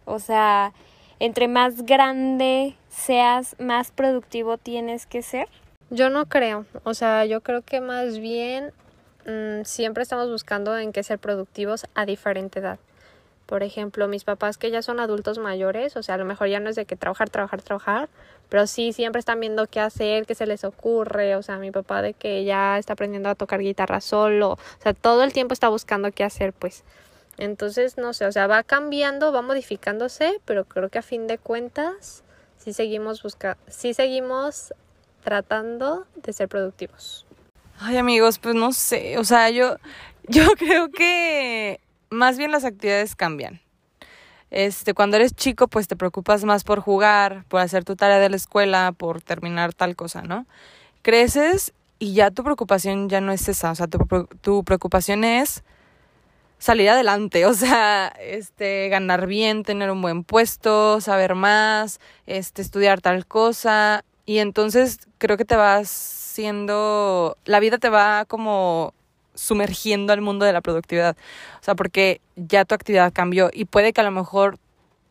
O 0.05 0.19
sea, 0.19 0.73
entre 1.19 1.47
más 1.47 1.83
grande 1.83 2.75
seas, 2.93 3.55
más 3.59 3.91
productivo 3.91 4.57
tienes 4.57 5.05
que 5.05 5.21
ser. 5.21 5.47
Yo 5.89 6.09
no 6.09 6.25
creo, 6.25 6.65
o 6.83 6.93
sea, 6.93 7.25
yo 7.25 7.41
creo 7.41 7.61
que 7.61 7.81
más 7.81 8.19
bien 8.19 8.71
mm, 9.25 9.63
siempre 9.65 10.03
estamos 10.03 10.29
buscando 10.29 10.77
en 10.77 10.91
qué 10.91 11.03
ser 11.03 11.19
productivos 11.19 11.85
a 11.93 12.05
diferente 12.05 12.59
edad. 12.59 12.79
Por 13.45 13.61
ejemplo, 13.61 14.07
mis 14.07 14.23
papás 14.23 14.57
que 14.57 14.71
ya 14.71 14.81
son 14.81 14.99
adultos 14.99 15.37
mayores, 15.37 15.97
o 15.97 16.03
sea, 16.03 16.15
a 16.15 16.17
lo 16.17 16.25
mejor 16.25 16.47
ya 16.47 16.59
no 16.59 16.69
es 16.69 16.75
de 16.75 16.85
que 16.85 16.95
trabajar, 16.95 17.29
trabajar, 17.29 17.61
trabajar, 17.61 18.09
pero 18.49 18.65
sí 18.67 18.93
siempre 18.93 19.19
están 19.19 19.39
viendo 19.39 19.67
qué 19.67 19.81
hacer, 19.81 20.25
qué 20.25 20.33
se 20.33 20.47
les 20.47 20.63
ocurre, 20.63 21.35
o 21.35 21.43
sea, 21.43 21.57
mi 21.57 21.69
papá 21.69 22.01
de 22.01 22.13
que 22.13 22.45
ya 22.45 22.77
está 22.77 22.93
aprendiendo 22.93 23.29
a 23.29 23.35
tocar 23.35 23.59
guitarra 23.59 23.99
solo, 24.01 24.53
o 24.53 24.81
sea, 24.81 24.93
todo 24.93 25.23
el 25.23 25.33
tiempo 25.33 25.53
está 25.53 25.67
buscando 25.69 26.11
qué 26.11 26.23
hacer, 26.23 26.53
pues. 26.53 26.83
Entonces, 27.37 27.97
no 27.97 28.13
sé, 28.13 28.25
o 28.25 28.31
sea, 28.31 28.47
va 28.47 28.63
cambiando, 28.63 29.31
va 29.31 29.41
modificándose, 29.41 30.39
pero 30.45 30.65
creo 30.65 30.89
que 30.89 30.99
a 30.99 31.01
fin 31.01 31.27
de 31.27 31.37
cuentas 31.37 32.23
sí 32.63 32.71
seguimos 32.71 33.21
sí 33.67 33.93
seguimos 33.93 34.73
tratando 35.23 36.05
de 36.15 36.31
ser 36.31 36.47
productivos. 36.47 37.25
Ay, 37.79 37.97
amigos, 37.97 38.39
pues 38.39 38.55
no 38.55 38.71
sé, 38.71 39.17
o 39.17 39.25
sea, 39.25 39.49
yo, 39.49 39.75
yo 40.27 40.51
creo 40.57 40.89
que 40.89 41.81
más 42.09 42.37
bien 42.37 42.51
las 42.51 42.63
actividades 42.63 43.15
cambian. 43.15 43.61
Este, 44.49 44.93
cuando 44.93 45.17
eres 45.17 45.33
chico, 45.33 45.67
pues 45.67 45.87
te 45.87 45.95
preocupas 45.95 46.43
más 46.43 46.63
por 46.63 46.79
jugar, 46.79 47.43
por 47.49 47.59
hacer 47.59 47.83
tu 47.83 47.95
tarea 47.95 48.19
de 48.19 48.29
la 48.29 48.35
escuela, 48.35 48.93
por 48.95 49.21
terminar 49.21 49.73
tal 49.73 49.95
cosa, 49.95 50.21
¿no? 50.21 50.45
Creces 51.01 51.73
y 51.97 52.13
ya 52.13 52.31
tu 52.31 52.43
preocupación 52.43 53.09
ya 53.09 53.19
no 53.19 53.31
es 53.31 53.49
esa, 53.49 53.71
o 53.71 53.75
sea, 53.75 53.87
tu, 53.87 53.97
tu 54.41 54.63
preocupación 54.63 55.23
es 55.23 55.63
salir 56.63 56.89
adelante, 56.89 57.45
o 57.45 57.53
sea, 57.53 58.07
este, 58.21 58.87
ganar 58.87 59.27
bien, 59.27 59.63
tener 59.63 59.91
un 59.91 60.01
buen 60.01 60.23
puesto, 60.23 61.01
saber 61.01 61.35
más, 61.35 61.99
este, 62.25 62.61
estudiar 62.61 63.01
tal 63.01 63.27
cosa, 63.27 64.05
y 64.25 64.37
entonces 64.37 64.99
creo 65.17 65.35
que 65.35 65.43
te 65.43 65.57
vas 65.57 65.89
siendo, 65.89 67.37
la 67.43 67.59
vida 67.59 67.79
te 67.79 67.89
va 67.89 68.23
como 68.23 68.93
sumergiendo 69.33 70.13
al 70.13 70.21
mundo 70.21 70.45
de 70.45 70.53
la 70.53 70.61
productividad. 70.61 71.17
O 71.59 71.63
sea, 71.63 71.75
porque 71.75 72.21
ya 72.37 72.63
tu 72.63 72.75
actividad 72.75 73.11
cambió 73.11 73.49
y 73.51 73.65
puede 73.65 73.91
que 73.91 73.99
a 73.99 74.05
lo 74.05 74.11
mejor 74.11 74.57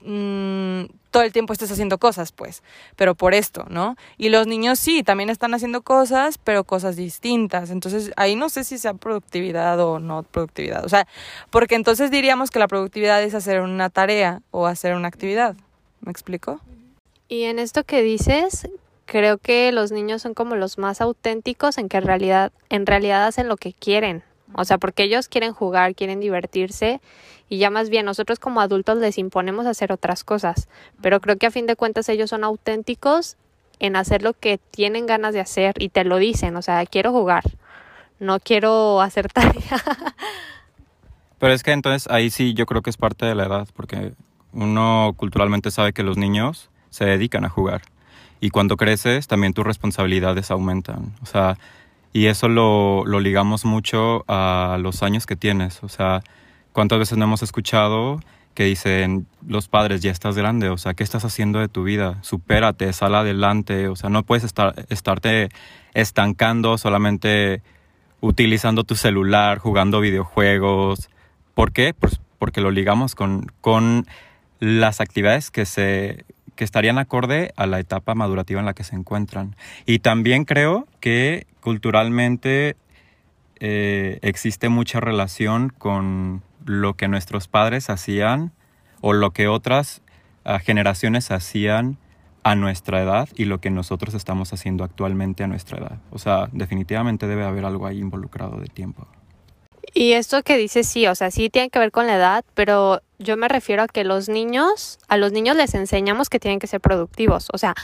mmm, 0.05 0.85
todo 1.11 1.23
el 1.23 1.33
tiempo 1.33 1.53
estés 1.53 1.71
haciendo 1.71 1.99
cosas, 1.99 2.33
pues, 2.33 2.63
pero 2.97 3.15
por 3.15 3.35
esto, 3.35 3.67
¿no? 3.69 3.97
Y 4.17 4.31
los 4.31 4.47
niños 4.47 4.79
sí, 4.79 5.03
también 5.03 5.31
están 5.31 5.55
haciendo 5.55 5.83
cosas, 5.83 6.39
pero 6.39 6.65
cosas 6.65 6.97
distintas. 6.97 7.71
Entonces, 7.71 8.13
ahí 8.17 8.35
no 8.35 8.49
sé 8.49 8.65
si 8.65 8.79
sea 8.79 8.95
productividad 8.95 9.79
o 9.81 9.99
no 9.99 10.23
productividad. 10.23 10.85
O 10.85 10.89
sea, 10.89 11.07
porque 11.51 11.75
entonces 11.75 12.11
diríamos 12.11 12.51
que 12.51 12.59
la 12.59 12.67
productividad 12.67 13.23
es 13.23 13.35
hacer 13.35 13.61
una 13.61 13.91
tarea 13.91 14.41
o 14.51 14.67
hacer 14.67 14.95
una 14.95 15.09
actividad. 15.09 15.55
¿Me 16.01 16.11
explico? 16.11 16.61
Y 17.29 17.45
en 17.45 17.59
esto 17.59 17.85
que 17.85 18.03
dices, 18.03 18.69
creo 19.05 19.39
que 19.39 19.71
los 19.73 19.93
niños 19.93 20.23
son 20.23 20.35
como 20.35 20.57
los 20.57 20.79
más 20.79 21.01
auténticos 21.01 21.79
en 21.79 21.89
que 21.89 21.99
en 21.99 22.05
realidad, 22.05 22.53
en 22.71 22.87
realidad 22.87 23.27
hacen 23.27 23.49
lo 23.49 23.57
que 23.57 23.73
quieren. 23.73 24.23
O 24.55 24.65
sea, 24.65 24.79
porque 24.79 25.05
ellos 25.05 25.29
quieren 25.29 25.53
jugar, 25.53 25.95
quieren 25.95 26.21
divertirse 26.21 27.01
y 27.53 27.59
ya 27.59 27.69
más 27.69 27.91
bien 27.91 28.07
nosotros 28.07 28.39
como 28.39 28.63
adultos 28.63 28.97
les 28.97 29.19
imponemos 29.19 29.67
hacer 29.67 29.93
otras 29.93 30.25
cosas. 30.25 30.71
Pero 31.03 31.21
creo 31.21 31.37
que 31.37 31.45
a 31.45 31.51
fin 31.51 31.67
de 31.67 31.77
cuentas 31.77 32.09
ellos 32.09 32.31
son 32.31 32.45
auténticos 32.45 33.37
en 33.79 33.95
hacer 33.95 34.23
lo 34.23 34.33
que 34.33 34.57
tienen 34.57 35.05
ganas 35.05 35.35
de 35.35 35.41
hacer 35.41 35.75
y 35.79 35.91
te 35.91 36.05
lo 36.05 36.17
dicen. 36.17 36.57
O 36.57 36.63
sea, 36.63 36.87
quiero 36.87 37.13
jugar, 37.13 37.43
no 38.19 38.41
quiero 38.41 39.03
hacer 39.03 39.29
tarea. 39.35 39.83
Pero 41.39 41.53
es 41.53 41.63
que 41.63 41.73
entonces 41.73 42.11
ahí 42.11 42.31
sí 42.31 42.55
yo 42.55 42.65
creo 42.65 42.81
que 42.81 42.89
es 42.89 42.97
parte 42.97 43.27
de 43.27 43.35
la 43.35 43.45
edad, 43.45 43.69
porque 43.77 44.15
uno 44.55 45.13
culturalmente 45.19 45.71
sabe 45.71 45.93
que 45.93 46.03
los 46.03 46.17
niños 46.17 46.71
se 46.89 47.05
dedican 47.05 47.45
a 47.45 47.51
jugar. 47.51 47.83
Y 48.41 48.49
cuando 48.49 48.79
creces, 48.79 49.29
también 49.29 49.53
tus 49.53 49.67
responsabilidades 49.67 50.51
aumentan. 50.51 51.13
O 51.21 51.27
sea, 51.27 51.59
y 52.15 52.29
eso 52.29 52.49
lo, 52.49 53.05
lo 53.05 53.21
ligamos 53.21 53.67
mucho 53.67 54.25
a 54.27 54.79
los 54.81 55.03
años 55.03 55.27
que 55.27 55.37
tienes. 55.37 55.83
O 55.83 55.91
sea, 55.91 56.23
¿cuántas 56.73 56.99
veces 56.99 57.19
no 57.19 57.25
hemos 57.25 57.43
escuchado 57.43 58.21
que 58.55 58.64
dicen 58.64 59.26
los 59.47 59.69
padres, 59.69 60.02
ya 60.02 60.11
estás 60.11 60.37
grande, 60.37 60.69
o 60.69 60.76
sea, 60.76 60.95
¿qué 60.95 61.02
estás 61.02 61.25
haciendo 61.25 61.59
de 61.59 61.69
tu 61.69 61.85
vida? 61.85 62.19
Supérate, 62.23 62.93
sal 62.93 63.14
adelante, 63.14 63.88
o 63.88 63.97
sea, 63.97 64.11
no 64.11 64.25
puedes 64.25 64.45
estar, 64.45 64.75
estarte 64.91 65.49
estancando 65.95 66.76
solamente 66.76 67.62
utilizando 68.21 68.85
tu 68.85 68.95
celular, 68.95 69.59
jugando 69.59 70.00
videojuegos. 70.00 71.11
¿Por 71.55 71.73
qué? 71.73 71.95
Pues 71.95 72.21
porque 72.38 72.61
lo 72.61 72.71
ligamos 72.71 73.14
con, 73.14 73.50
con 73.61 74.07
las 74.61 75.00
actividades 75.00 75.50
que 75.50 75.64
se, 75.64 76.25
que 76.55 76.64
estarían 76.64 76.99
acorde 76.99 77.52
a 77.57 77.67
la 77.67 77.81
etapa 77.81 78.14
madurativa 78.14 78.61
en 78.61 78.67
la 78.67 78.75
que 78.75 78.85
se 78.85 78.97
encuentran. 78.97 79.57
Y 79.87 80.00
también 80.00 80.45
creo 80.45 80.87
que 81.00 81.47
culturalmente 81.61 82.76
eh, 83.61 84.19
existe 84.23 84.69
mucha 84.69 85.00
relación 85.00 85.71
con 85.76 86.43
lo 86.66 86.95
que 86.95 87.09
nuestros 87.09 87.49
padres 87.49 87.90
hacían 87.90 88.52
o 89.00 89.12
lo 89.12 89.33
que 89.33 89.49
otras 89.49 90.02
ah, 90.45 90.59
generaciones 90.59 91.31
hacían 91.31 91.99
a 92.45 92.54
nuestra 92.54 93.02
edad 93.02 93.28
y 93.37 93.45
lo 93.45 93.61
que 93.61 93.71
nosotros 93.71 94.14
estamos 94.14 94.52
haciendo 94.52 94.85
actualmente 94.85 95.45
a 95.45 95.47
nuestra 95.47 95.78
edad. 95.78 95.99
O 96.11 96.19
sea, 96.19 96.49
definitivamente 96.52 97.26
debe 97.26 97.45
haber 97.45 97.64
algo 97.64 97.87
ahí 97.87 97.99
involucrado 97.99 98.59
de 98.59 98.66
tiempo. 98.66 99.07
Y 99.95 100.12
esto 100.12 100.42
que 100.42 100.57
dices, 100.57 100.88
sí, 100.88 101.07
o 101.07 101.14
sea, 101.14 101.31
sí 101.31 101.50
tiene 101.50 101.71
que 101.71 101.78
ver 101.78 101.92
con 101.92 102.07
la 102.07 102.16
edad, 102.16 102.45
pero 102.54 103.02
yo 103.19 103.37
me 103.37 103.49
refiero 103.49 103.83
a 103.83 103.88
que 103.88 104.04
los 104.04 104.28
niños, 104.28 104.99
a 105.09 105.16
los 105.16 105.33
niños 105.33 105.57
les 105.57 105.75
enseñamos 105.75 106.31
que 106.31 106.40
tienen 106.40 106.59
que 106.59 106.66
ser 106.66 106.81
productivos. 106.81 107.49
O 107.52 107.59
sea, 107.59 107.75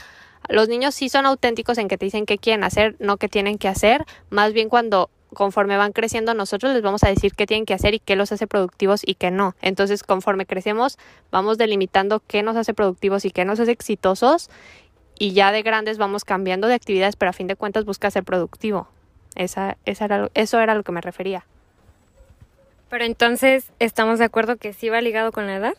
los 0.47 0.67
niños 0.69 0.95
sí 0.95 1.09
son 1.09 1.25
auténticos 1.25 1.77
en 1.77 1.87
que 1.87 1.97
te 1.97 2.05
dicen 2.05 2.25
qué 2.25 2.37
quieren 2.37 2.63
hacer, 2.63 2.95
no 2.99 3.17
qué 3.17 3.29
tienen 3.29 3.57
que 3.57 3.67
hacer. 3.67 4.05
Más 4.29 4.53
bien 4.53 4.69
cuando 4.69 5.09
conforme 5.33 5.77
van 5.77 5.91
creciendo 5.91 6.33
nosotros 6.33 6.73
les 6.73 6.81
vamos 6.81 7.03
a 7.03 7.09
decir 7.09 7.33
qué 7.35 7.45
tienen 7.45 7.65
que 7.65 7.73
hacer 7.73 7.93
y 7.93 7.99
qué 7.99 8.15
los 8.15 8.31
hace 8.31 8.47
productivos 8.47 9.01
y 9.05 9.15
qué 9.15 9.31
no. 9.31 9.55
Entonces, 9.61 10.03
conforme 10.03 10.45
crecemos, 10.45 10.97
vamos 11.31 11.57
delimitando 11.57 12.21
qué 12.25 12.43
nos 12.43 12.55
hace 12.55 12.73
productivos 12.73 13.25
y 13.25 13.31
qué 13.31 13.45
nos 13.45 13.59
hace 13.59 13.71
exitosos 13.71 14.49
y 15.19 15.33
ya 15.33 15.51
de 15.51 15.61
grandes 15.61 15.97
vamos 15.97 16.23
cambiando 16.23 16.67
de 16.67 16.73
actividades, 16.73 17.15
pero 17.15 17.29
a 17.29 17.33
fin 17.33 17.47
de 17.47 17.55
cuentas 17.55 17.85
busca 17.85 18.09
ser 18.09 18.23
productivo. 18.23 18.87
Esa, 19.35 19.77
esa 19.85 20.05
era, 20.05 20.29
eso 20.33 20.59
era 20.59 20.73
a 20.73 20.75
lo 20.75 20.83
que 20.83 20.91
me 20.91 21.01
refería. 21.01 21.45
Pero 22.89 23.03
entonces, 23.05 23.71
¿estamos 23.79 24.17
de 24.17 24.25
acuerdo 24.25 24.57
que 24.57 24.73
sí 24.73 24.89
va 24.89 25.01
ligado 25.01 25.31
con 25.31 25.45
la 25.45 25.57
edad? 25.57 25.73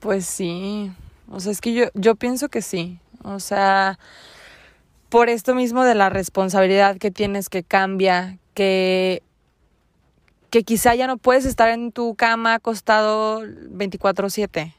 Pues 0.00 0.24
sí. 0.24 0.90
O 1.30 1.40
sea, 1.40 1.52
es 1.52 1.60
que 1.60 1.74
yo, 1.74 1.86
yo 1.94 2.14
pienso 2.14 2.48
que 2.48 2.62
sí. 2.62 2.98
O 3.22 3.40
sea, 3.40 3.98
por 5.08 5.28
esto 5.28 5.54
mismo 5.54 5.84
de 5.84 5.94
la 5.94 6.08
responsabilidad 6.08 6.96
que 6.96 7.10
tienes 7.10 7.48
que 7.48 7.62
cambia, 7.62 8.38
que, 8.58 9.22
que 10.50 10.64
quizá 10.64 10.96
ya 10.96 11.06
no 11.06 11.16
puedes 11.16 11.44
estar 11.44 11.68
en 11.68 11.92
tu 11.92 12.16
cama 12.16 12.54
acostado 12.54 13.42
24/7. 13.42 14.74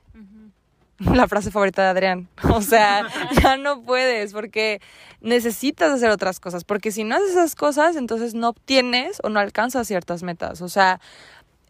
La 1.00 1.30
frase 1.30 1.50
favorita 1.50 1.82
de 1.84 1.88
Adrián. 1.88 2.28
O 2.54 2.62
sea, 2.62 3.08
ya 3.42 3.56
no 3.56 3.82
puedes 3.84 4.34
porque 4.34 4.82
necesitas 5.22 5.94
hacer 5.94 6.10
otras 6.10 6.42
cosas. 6.42 6.66
Porque 6.66 6.92
si 6.92 7.06
no 7.06 7.16
haces 7.16 7.30
esas 7.30 7.56
cosas, 7.56 7.96
entonces 7.96 8.34
no 8.34 8.50
obtienes 8.50 9.20
o 9.24 9.30
no 9.30 9.40
alcanzas 9.40 9.88
ciertas 9.88 10.24
metas. 10.24 10.62
O 10.62 10.68
sea, 10.68 11.00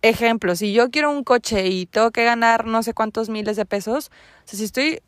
ejemplo, 0.01 0.55
si 0.55 0.73
yo 0.73 0.89
quiero 0.89 1.11
un 1.11 1.23
coche 1.23 1.67
y 1.67 1.85
tengo 1.85 2.09
que 2.09 2.23
ganar 2.23 2.65
no 2.65 2.81
sé 2.81 2.95
cuántos 2.95 3.29
miles 3.29 3.55
de 3.55 3.65
pesos, 3.67 4.09
o 4.09 4.47
sea, 4.47 4.57
si 4.57 4.63
estoy 4.63 5.03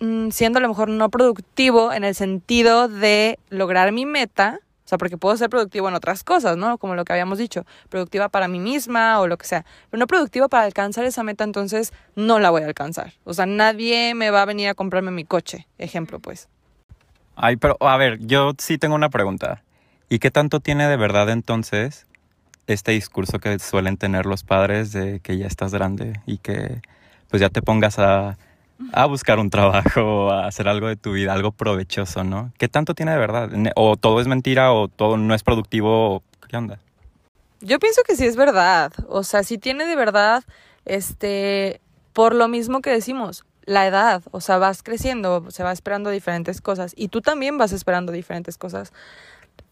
mm, 0.00 0.28
siendo 0.28 0.58
a 0.58 0.62
lo 0.62 0.68
mejor 0.68 0.90
no 0.90 1.08
productivo 1.08 1.94
en 1.94 2.04
el 2.04 2.14
sentido 2.14 2.88
de 2.88 3.38
lograr 3.48 3.90
mi 3.92 4.04
meta, 4.04 4.60
sea, 4.92 4.98
porque 4.98 5.16
puedo 5.16 5.36
ser 5.36 5.48
productivo 5.48 5.88
en 5.88 5.94
otras 5.94 6.22
cosas, 6.22 6.58
¿no? 6.58 6.76
Como 6.76 6.94
lo 6.94 7.04
que 7.04 7.12
habíamos 7.12 7.38
dicho, 7.38 7.64
productiva 7.88 8.28
para 8.28 8.46
mí 8.46 8.60
misma 8.60 9.20
o 9.20 9.26
lo 9.26 9.38
que 9.38 9.46
sea, 9.46 9.64
pero 9.90 9.98
no 9.98 10.06
productiva 10.06 10.48
para 10.48 10.64
alcanzar 10.64 11.04
esa 11.04 11.22
meta, 11.22 11.44
entonces 11.44 11.92
no 12.14 12.38
la 12.38 12.50
voy 12.50 12.62
a 12.62 12.66
alcanzar. 12.66 13.14
O 13.24 13.32
sea, 13.32 13.46
nadie 13.46 14.14
me 14.14 14.30
va 14.30 14.42
a 14.42 14.44
venir 14.44 14.68
a 14.68 14.74
comprarme 14.74 15.10
mi 15.10 15.24
coche, 15.24 15.66
ejemplo, 15.78 16.18
pues. 16.18 16.48
Ay, 17.36 17.56
pero 17.56 17.78
a 17.80 17.96
ver, 17.96 18.18
yo 18.20 18.52
sí 18.58 18.76
tengo 18.76 18.94
una 18.94 19.08
pregunta. 19.08 19.62
¿Y 20.10 20.18
qué 20.18 20.30
tanto 20.30 20.60
tiene 20.60 20.86
de 20.88 20.96
verdad 20.98 21.30
entonces 21.30 22.06
este 22.66 22.92
discurso 22.92 23.38
que 23.38 23.58
suelen 23.58 23.96
tener 23.96 24.26
los 24.26 24.44
padres 24.44 24.92
de 24.92 25.20
que 25.20 25.38
ya 25.38 25.46
estás 25.46 25.72
grande 25.72 26.20
y 26.26 26.36
que 26.36 26.82
pues 27.28 27.40
ya 27.40 27.48
te 27.48 27.62
pongas 27.62 27.98
a, 27.98 28.36
a 28.92 29.06
buscar 29.06 29.38
un 29.38 29.50
trabajo, 29.50 30.30
a 30.30 30.46
hacer 30.46 30.68
algo 30.68 30.88
de 30.88 30.96
tu 30.96 31.12
vida, 31.12 31.32
algo 31.32 31.52
provechoso, 31.52 32.24
¿no? 32.24 32.52
¿Qué 32.58 32.68
tanto 32.68 32.94
tiene 32.94 33.12
de 33.12 33.18
verdad? 33.18 33.50
¿O 33.76 33.96
todo 33.96 34.20
es 34.20 34.26
mentira 34.26 34.72
o 34.72 34.88
todo 34.88 35.16
no 35.16 35.34
es 35.34 35.42
productivo? 35.42 36.22
¿Qué 36.48 36.56
onda? 36.56 36.78
Yo 37.60 37.78
pienso 37.78 38.02
que 38.02 38.16
sí 38.16 38.26
es 38.26 38.36
verdad. 38.36 38.92
O 39.08 39.22
sea, 39.22 39.42
sí 39.42 39.58
tiene 39.58 39.86
de 39.86 39.96
verdad, 39.96 40.44
este, 40.84 41.80
por 42.12 42.34
lo 42.34 42.48
mismo 42.48 42.80
que 42.80 42.90
decimos, 42.90 43.44
la 43.64 43.86
edad. 43.86 44.22
O 44.30 44.40
sea, 44.40 44.58
vas 44.58 44.82
creciendo, 44.82 45.50
se 45.50 45.62
va 45.62 45.72
esperando 45.72 46.10
diferentes 46.10 46.60
cosas. 46.60 46.92
Y 46.96 47.08
tú 47.08 47.20
también 47.20 47.58
vas 47.58 47.72
esperando 47.72 48.12
diferentes 48.12 48.58
cosas 48.58 48.92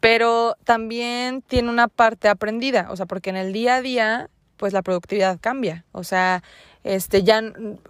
pero 0.00 0.56
también 0.64 1.42
tiene 1.42 1.68
una 1.68 1.88
parte 1.88 2.28
aprendida, 2.28 2.88
o 2.90 2.96
sea, 2.96 3.06
porque 3.06 3.30
en 3.30 3.36
el 3.36 3.52
día 3.52 3.76
a 3.76 3.82
día, 3.82 4.30
pues 4.56 4.72
la 4.72 4.82
productividad 4.82 5.38
cambia, 5.40 5.84
o 5.92 6.04
sea, 6.04 6.42
este, 6.84 7.22
ya, 7.22 7.42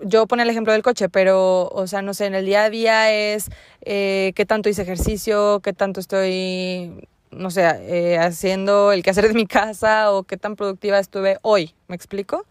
yo 0.03 0.27
pongo 0.27 0.43
el 0.43 0.51
ejemplo 0.51 0.73
del 0.73 0.83
coche, 0.83 1.09
pero, 1.09 1.69
o 1.69 1.87
sea, 1.87 2.03
no 2.03 2.15
sé, 2.15 2.27
en 2.27 2.35
el 2.35 2.45
día 2.45 2.65
a 2.65 2.71
día 2.71 3.13
es 3.13 3.51
eh, 3.83 4.33
qué 4.35 4.47
tanto 4.47 4.69
hice 4.69 4.83
ejercicio, 4.83 5.61
qué 5.61 5.73
tanto 5.73 6.01
estoy, 6.01 7.09
no 7.31 7.51
sé, 7.51 7.63
eh, 7.63 8.19
haciendo 8.19 8.93
el 8.93 9.03
quehacer 9.03 9.29
de 9.29 9.35
mi 9.35 9.47
casa 9.47 10.11
o 10.13 10.25
qué 10.25 10.37
tan 10.37 10.57
productiva 10.57 10.99
estuve 10.99 11.39
hoy, 11.43 11.75
¿me 11.89 11.95
explico? 11.95 12.47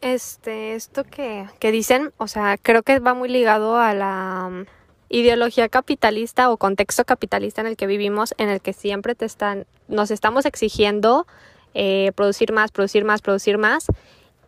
Este, 0.00 0.74
esto 0.74 1.04
que, 1.04 1.46
que 1.58 1.70
dicen, 1.70 2.12
o 2.16 2.28
sea, 2.28 2.56
creo 2.60 2.82
que 2.82 2.98
va 2.98 3.14
muy 3.14 3.28
ligado 3.28 3.76
a 3.76 3.94
la 3.94 4.64
ideología 5.08 5.68
capitalista 5.68 6.50
o 6.50 6.56
contexto 6.56 7.04
capitalista 7.04 7.60
en 7.60 7.66
el 7.66 7.76
que 7.76 7.86
vivimos, 7.86 8.34
en 8.38 8.48
el 8.48 8.60
que 8.60 8.72
siempre 8.72 9.14
te 9.14 9.26
están, 9.26 9.66
nos 9.86 10.10
estamos 10.10 10.46
exigiendo 10.46 11.26
eh, 11.74 12.12
producir 12.14 12.52
más, 12.52 12.72
producir 12.72 13.04
más, 13.04 13.20
producir 13.20 13.58
más. 13.58 13.86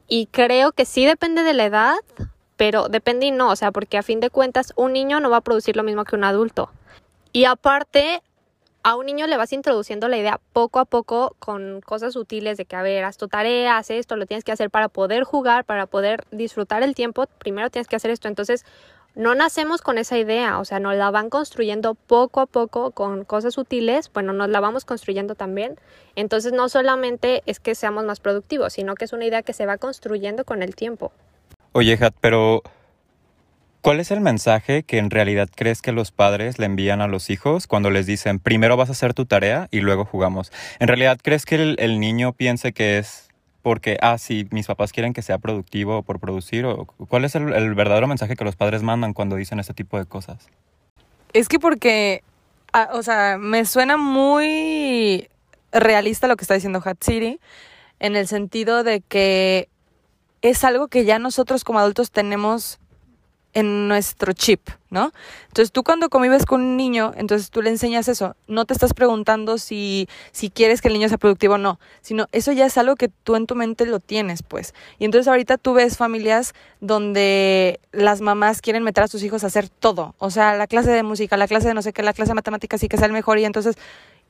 Y 0.09 0.27
creo 0.27 0.73
que 0.73 0.85
sí 0.85 1.07
depende 1.07 1.43
de 1.43 1.55
la 1.55 1.65
edad, 1.65 1.97
pero 2.57 2.89
depende 2.89 3.27
y 3.27 3.31
no, 3.31 3.51
o 3.51 3.57
sea, 3.57 3.73
porque 3.73 3.99
a 3.99 4.03
fin 4.03 4.21
de 4.21 4.31
cuentas 4.31 4.73
un 4.77 4.93
niño 4.93 5.21
no 5.21 5.31
va 5.31 5.39
a 5.39 5.41
producir 5.41 5.77
lo 5.77 5.83
mismo 5.83 6.05
que 6.05 6.17
un 6.17 6.25
adulto. 6.25 6.71
Y 7.33 7.47
aparte, 7.47 8.23
a 8.85 8.97
un 8.97 9.07
niño 9.07 9.27
le 9.27 9.39
vas 9.39 9.53
introduciendo 9.53 10.09
la 10.09 10.19
idea 10.19 10.41
poco 10.53 10.79
a 10.79 10.85
poco 10.85 11.35
con 11.39 11.81
cosas 11.81 12.17
útiles 12.17 12.59
de 12.59 12.67
que, 12.67 12.77
a 12.77 12.83
ver, 12.83 13.03
haz 13.05 13.17
tu 13.17 13.29
tarea, 13.29 13.79
haz 13.79 13.91
esto, 13.91 14.15
lo 14.17 14.27
tienes 14.27 14.45
que 14.45 14.53
hacer 14.53 14.71
para 14.71 14.89
poder 14.89 15.25
jugar, 15.25 15.65
para 15.65 15.87
poder 15.87 16.25
disfrutar 16.31 16.83
el 16.83 16.95
tiempo, 16.95 17.27
primero 17.39 17.71
tienes 17.71 17.89
que 17.89 17.97
hacer 17.97 18.11
esto. 18.11 18.29
Entonces, 18.29 18.67
no 19.15 19.35
nacemos 19.35 19.81
con 19.81 19.99
esa 19.99 20.19
idea, 20.19 20.59
o 20.59 20.65
sea, 20.65 20.81
nos 20.81 20.97
la 20.97 21.11
van 21.11 21.31
construyendo 21.31 21.95
poco 21.95 22.41
a 22.41 22.47
poco 22.47 22.91
con 22.91 23.25
cosas 23.25 23.57
útiles, 23.59 24.11
bueno, 24.13 24.33
nos 24.33 24.49
la 24.49 24.61
vamos 24.61 24.85
construyendo 24.85 25.35
también. 25.35 25.77
Entonces, 26.17 26.53
no 26.53 26.69
solamente 26.69 27.43
es 27.47 27.61
que 27.61 27.75
seamos 27.75 28.05
más 28.05 28.21
productivos, 28.21 28.73
sino 28.73 28.95
que 28.95 29.05
es 29.05 29.13
una 29.13 29.25
idea 29.25 29.43
que 29.43 29.53
se 29.53 29.67
va 29.67 29.79
construyendo 29.79 30.45
con 30.45 30.63
el 30.63 30.75
tiempo. 30.75 31.13
Oye, 31.73 31.97
Hat, 32.01 32.15
pero 32.21 32.63
¿cuál 33.83 34.01
es 34.01 34.11
el 34.11 34.21
mensaje 34.21 34.83
que 34.83 34.99
en 34.99 35.11
realidad 35.11 35.49
crees 35.55 35.81
que 35.81 35.93
los 35.93 36.11
padres 36.11 36.59
le 36.59 36.67
envían 36.67 37.01
a 37.01 37.07
los 37.07 37.31
hijos 37.31 37.67
cuando 37.69 37.91
les 37.91 38.07
dicen, 38.07 38.41
primero 38.41 38.77
vas 38.77 38.89
a 38.89 38.93
hacer 38.93 39.15
tu 39.15 39.27
tarea 39.27 39.69
y 39.71 39.81
luego 39.81 40.05
jugamos? 40.05 40.53
¿En 40.81 40.89
realidad 40.89 41.19
crees 41.23 41.47
que 41.47 41.57
el, 41.57 41.77
el 41.79 42.01
niño 42.01 42.33
piense 42.33 42.73
que 42.73 42.99
es 42.99 43.29
porque, 43.65 43.97
ah, 44.03 44.19
sí, 44.19 44.47
mis 44.51 44.67
papás 44.67 44.93
quieren 44.93 45.15
que 45.15 45.23
sea 45.23 45.39
productivo 45.39 46.03
por 46.03 46.21
producir? 46.21 46.67
¿O 46.67 46.85
¿Cuál 46.85 47.25
es 47.25 47.35
el, 47.35 47.75
verdadero 47.75 48.07
mensaje 48.07 48.37
que 48.37 48.45
los 48.45 48.57
padres 48.57 48.83
mandan 48.83 49.15
cuando 49.15 49.37
dicen 49.37 49.59
este 49.59 49.73
tipo 49.73 49.99
de 49.99 50.05
cosas? 50.05 50.51
Es 51.33 51.49
que 51.49 51.59
porque, 51.59 52.23
ah, 52.75 52.91
o 52.93 53.03
sea, 53.03 53.39
me 53.39 53.65
suena 53.65 53.97
muy 53.97 55.31
realista 55.73 56.29
lo 56.29 56.37
que 56.37 56.45
está 56.45 56.53
diciendo 56.53 56.83
Hat 56.85 56.99
City, 57.01 57.41
en 58.01 58.17
el 58.17 58.29
sentido 58.29 58.85
de 58.85 59.01
que 59.01 59.71
es 60.43 60.63
algo 60.63 60.89
que 60.89 61.07
ya 61.07 61.19
nosotros 61.19 61.65
como 61.65 61.79
adultos 61.79 62.11
tenemos 62.11 62.79
en 63.55 63.89
nuestro 63.89 64.33
chip, 64.33 64.69
¿no? 64.91 65.13
Entonces 65.49 65.73
tú 65.73 65.83
cuando 65.85 66.09
convives 66.09 66.45
con 66.45 66.61
un 66.61 66.77
niño, 66.77 67.13
entonces 67.17 67.51
tú 67.51 67.63
le 67.63 67.71
enseñas 67.71 68.09
eso, 68.09 68.37
no 68.49 68.65
te 68.65 68.75
estás 68.75 68.93
preguntando 68.93 69.59
si, 69.59 70.09
si 70.33 70.51
quieres 70.51 70.83
que 70.83 70.89
el 70.89 70.95
niño 70.95 71.09
sea 71.09 71.19
productivo 71.19 71.55
o 71.55 71.59
no, 71.59 71.79
sino 72.03 72.27
eso 72.33 72.53
ya 72.53 72.67
es 72.67 72.77
algo 72.77 72.97
que 72.97 73.09
tú 73.09 73.37
en 73.37 73.47
tu 73.47 73.55
mente 73.55 73.87
lo 73.87 74.01
tienes, 74.01 74.43
pues. 74.43 74.75
Y 74.99 75.05
entonces 75.05 75.29
ahorita 75.29 75.57
tú 75.57 75.73
ves 75.73 75.97
familias 75.97 76.53
donde 76.81 77.81
las 77.93 78.21
mamás 78.21 78.61
quieren 78.61 78.83
meter 78.83 79.05
a 79.05 79.09
sus 79.09 79.23
hijos 79.23 79.45
a 79.45 79.47
hacer 79.47 79.69
todo, 79.69 80.15
o 80.19 80.31
sea, 80.31 80.57
la 80.57 80.67
clase 80.67 80.91
de 80.91 81.03
música, 81.03 81.37
la 81.37 81.49
clase 81.49 81.69
de 81.69 81.75
no 81.75 81.83
sé 81.83 81.93
qué, 81.93 82.03
la 82.03 82.13
clase 82.13 82.31
de 82.31 82.35
matemáticas 82.35 82.83
y 82.83 82.89
que 82.89 82.97
sea 82.97 83.07
el 83.07 83.13
mejor 83.13 83.39
y 83.39 83.45
entonces 83.45 83.77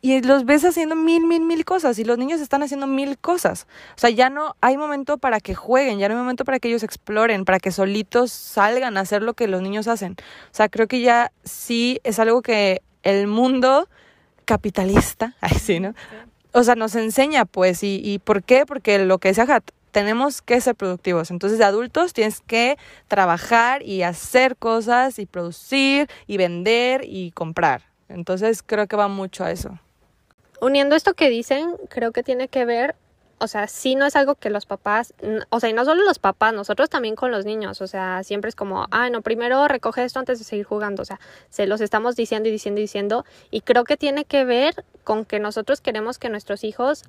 y 0.05 0.21
los 0.21 0.45
ves 0.45 0.67
haciendo 0.67 0.97
mil, 0.97 1.27
mil, 1.27 1.41
mil 1.41 1.65
cosas 1.65 1.99
y 1.99 2.05
los 2.05 2.19
niños 2.19 2.43
están 2.43 2.63
haciendo 2.63 2.87
mil 2.87 3.17
cosas. 3.17 3.67
O 3.97 3.99
sea, 3.99 4.11
ya 4.11 4.29
no 4.29 4.55
hay 4.61 4.77
momento 4.77 5.17
para 5.17 5.41
que 5.41 5.55
jueguen, 5.55 5.99
ya 5.99 6.11
no 6.11 6.15
hay 6.15 6.21
momento 6.21 6.45
para 6.45 6.59
que 6.59 6.69
ellos 6.69 6.83
exploren, 6.83 7.47
para 7.47 7.59
que 7.59 7.73
solitos 7.73 8.31
salgan 8.31 8.99
a 8.99 9.01
hacer 9.01 9.23
lo 9.23 9.33
que 9.33 9.49
los 9.49 9.63
niños 9.63 9.89
hacen. 9.89 10.13
O 10.13 10.55
sea, 10.55 10.69
creo 10.69 10.89
que 10.89 11.01
ya 11.01 11.33
sí 11.45 12.01
es 12.05 12.19
algo 12.19 12.43
que 12.43 12.83
el 13.03 13.29
mundo 13.29 13.89
capitalista, 14.45 15.37
ay 15.41 15.57
sí, 15.59 15.81
¿no? 15.81 15.95
O 16.53 16.65
sea, 16.65 16.75
nos 16.75 16.97
enseña, 16.97 17.47
pues, 17.47 17.83
y, 17.83 18.03
y 18.05 18.19
¿por 18.19 18.43
qué? 18.43 18.67
Porque 18.67 18.99
lo 18.99 19.17
que 19.17 19.29
decía 19.29 19.47
Hat, 19.49 19.65
tenemos 19.91 20.43
que 20.43 20.61
ser 20.61 20.75
productivos. 20.75 21.31
Entonces, 21.31 21.59
de 21.59 21.65
adultos 21.65 22.13
tienes 22.13 22.43
que 22.47 22.77
trabajar 23.09 23.83
y 23.83 24.03
hacer 24.03 24.57
cosas 24.57 25.19
y 25.19 25.25
producir 25.25 26.11
y 26.27 26.37
vender 26.37 27.07
y 27.07 27.31
comprar. 27.31 27.85
Entonces, 28.11 28.63
creo 28.63 28.87
que 28.87 28.97
va 28.97 29.09
mucho 29.09 29.45
a 29.45 29.51
eso. 29.51 29.79
Uniendo 30.61 30.97
esto 30.97 31.15
que 31.15 31.29
dicen, 31.31 31.77
creo 31.89 32.13
que 32.13 32.23
tiene 32.23 32.49
que 32.49 32.65
ver, 32.65 32.95
o 33.39 33.49
sea, 33.49 33.67
sí 33.69 33.95
no 33.97 34.07
es 34.07 34.17
algo 34.17 34.37
que 34.37 34.51
los 34.51 34.67
papás, 34.67 35.15
o 35.51 35.61
sea, 35.61 35.69
y 35.69 35.73
no 35.73 35.85
solo 35.85 36.03
los 36.05 36.19
papás, 36.19 36.55
nosotros 36.55 36.89
también 36.89 37.17
con 37.17 37.31
los 37.31 37.45
niños, 37.45 37.83
o 37.83 37.87
sea, 37.87 38.23
siempre 38.23 38.49
es 38.49 38.55
como, 38.55 38.87
ah, 38.91 39.11
no, 39.11 39.23
primero 39.23 39.67
recoge 39.69 40.05
esto 40.05 40.21
antes 40.21 40.39
de 40.39 40.45
seguir 40.45 40.65
jugando, 40.65 41.03
o 41.03 41.05
sea, 41.05 41.21
se 41.51 41.67
los 41.67 41.81
estamos 41.81 42.17
diciendo 42.17 42.49
y 42.49 42.53
diciendo 42.53 42.81
y 42.81 42.85
diciendo, 42.85 43.25
y 43.51 43.63
creo 43.63 43.85
que 43.85 43.97
tiene 43.97 44.25
que 44.25 44.45
ver 44.45 44.85
con 45.03 45.25
que 45.25 45.41
nosotros 45.41 45.81
queremos 45.81 46.19
que 46.19 46.29
nuestros 46.29 46.65
hijos 46.65 47.05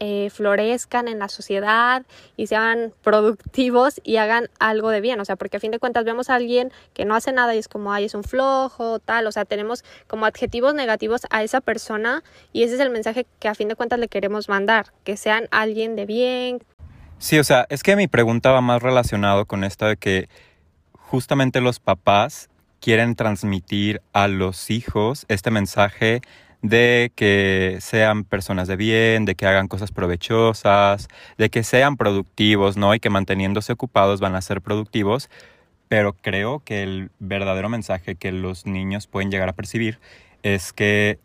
eh, 0.00 0.30
florezcan 0.30 1.08
en 1.08 1.18
la 1.18 1.28
sociedad 1.28 2.04
y 2.36 2.46
sean 2.46 2.94
productivos 3.02 4.00
y 4.02 4.16
hagan 4.16 4.48
algo 4.58 4.88
de 4.88 5.02
bien, 5.02 5.20
o 5.20 5.24
sea, 5.26 5.36
porque 5.36 5.58
a 5.58 5.60
fin 5.60 5.70
de 5.70 5.78
cuentas 5.78 6.04
vemos 6.04 6.30
a 6.30 6.36
alguien 6.36 6.72
que 6.94 7.04
no 7.04 7.14
hace 7.14 7.32
nada 7.32 7.54
y 7.54 7.58
es 7.58 7.68
como, 7.68 7.92
ay, 7.92 8.06
es 8.06 8.14
un 8.14 8.24
flojo, 8.24 8.98
tal, 8.98 9.26
o 9.26 9.32
sea, 9.32 9.44
tenemos 9.44 9.84
como 10.06 10.24
adjetivos 10.24 10.74
negativos 10.74 11.22
a 11.28 11.42
esa 11.42 11.60
persona 11.60 12.24
y 12.52 12.62
ese 12.62 12.74
es 12.74 12.80
el 12.80 12.88
mensaje 12.88 13.26
que 13.38 13.48
a 13.48 13.54
fin 13.54 13.68
de 13.68 13.76
cuentas 13.76 13.98
le 13.98 14.08
queremos 14.08 14.48
mandar, 14.48 14.86
que 15.04 15.18
sean 15.18 15.48
alguien 15.50 15.96
de 15.96 16.06
bien. 16.06 16.64
Sí, 17.18 17.38
o 17.38 17.44
sea, 17.44 17.66
es 17.68 17.82
que 17.82 17.94
mi 17.94 18.08
pregunta 18.08 18.50
va 18.50 18.62
más 18.62 18.82
relacionado 18.82 19.44
con 19.44 19.64
esto 19.64 19.84
de 19.84 19.98
que 19.98 20.30
justamente 20.92 21.60
los 21.60 21.78
papás 21.78 22.48
quieren 22.80 23.14
transmitir 23.16 24.00
a 24.14 24.28
los 24.28 24.70
hijos 24.70 25.26
este 25.28 25.50
mensaje 25.50 26.22
de 26.62 27.12
que 27.14 27.78
sean 27.80 28.24
personas 28.24 28.68
de 28.68 28.76
bien, 28.76 29.24
de 29.24 29.34
que 29.34 29.46
hagan 29.46 29.68
cosas 29.68 29.92
provechosas, 29.92 31.08
de 31.38 31.50
que 31.50 31.62
sean 31.62 31.96
productivos, 31.96 32.76
¿no? 32.76 32.94
Y 32.94 33.00
que 33.00 33.10
manteniéndose 33.10 33.72
ocupados 33.72 34.20
van 34.20 34.34
a 34.34 34.42
ser 34.42 34.60
productivos. 34.60 35.30
Pero 35.88 36.12
creo 36.12 36.60
que 36.64 36.82
el 36.82 37.10
verdadero 37.18 37.68
mensaje 37.68 38.14
que 38.14 38.32
los 38.32 38.66
niños 38.66 39.06
pueden 39.06 39.30
llegar 39.30 39.48
a 39.48 39.54
percibir 39.54 39.98
es 40.42 40.72
que 40.72 41.18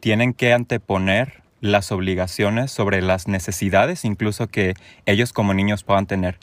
tienen 0.00 0.34
que 0.34 0.52
anteponer 0.52 1.42
las 1.60 1.92
obligaciones 1.92 2.72
sobre 2.72 3.02
las 3.02 3.28
necesidades 3.28 4.04
incluso 4.04 4.48
que 4.48 4.74
ellos 5.06 5.32
como 5.32 5.54
niños 5.54 5.84
puedan 5.84 6.06
tener, 6.06 6.38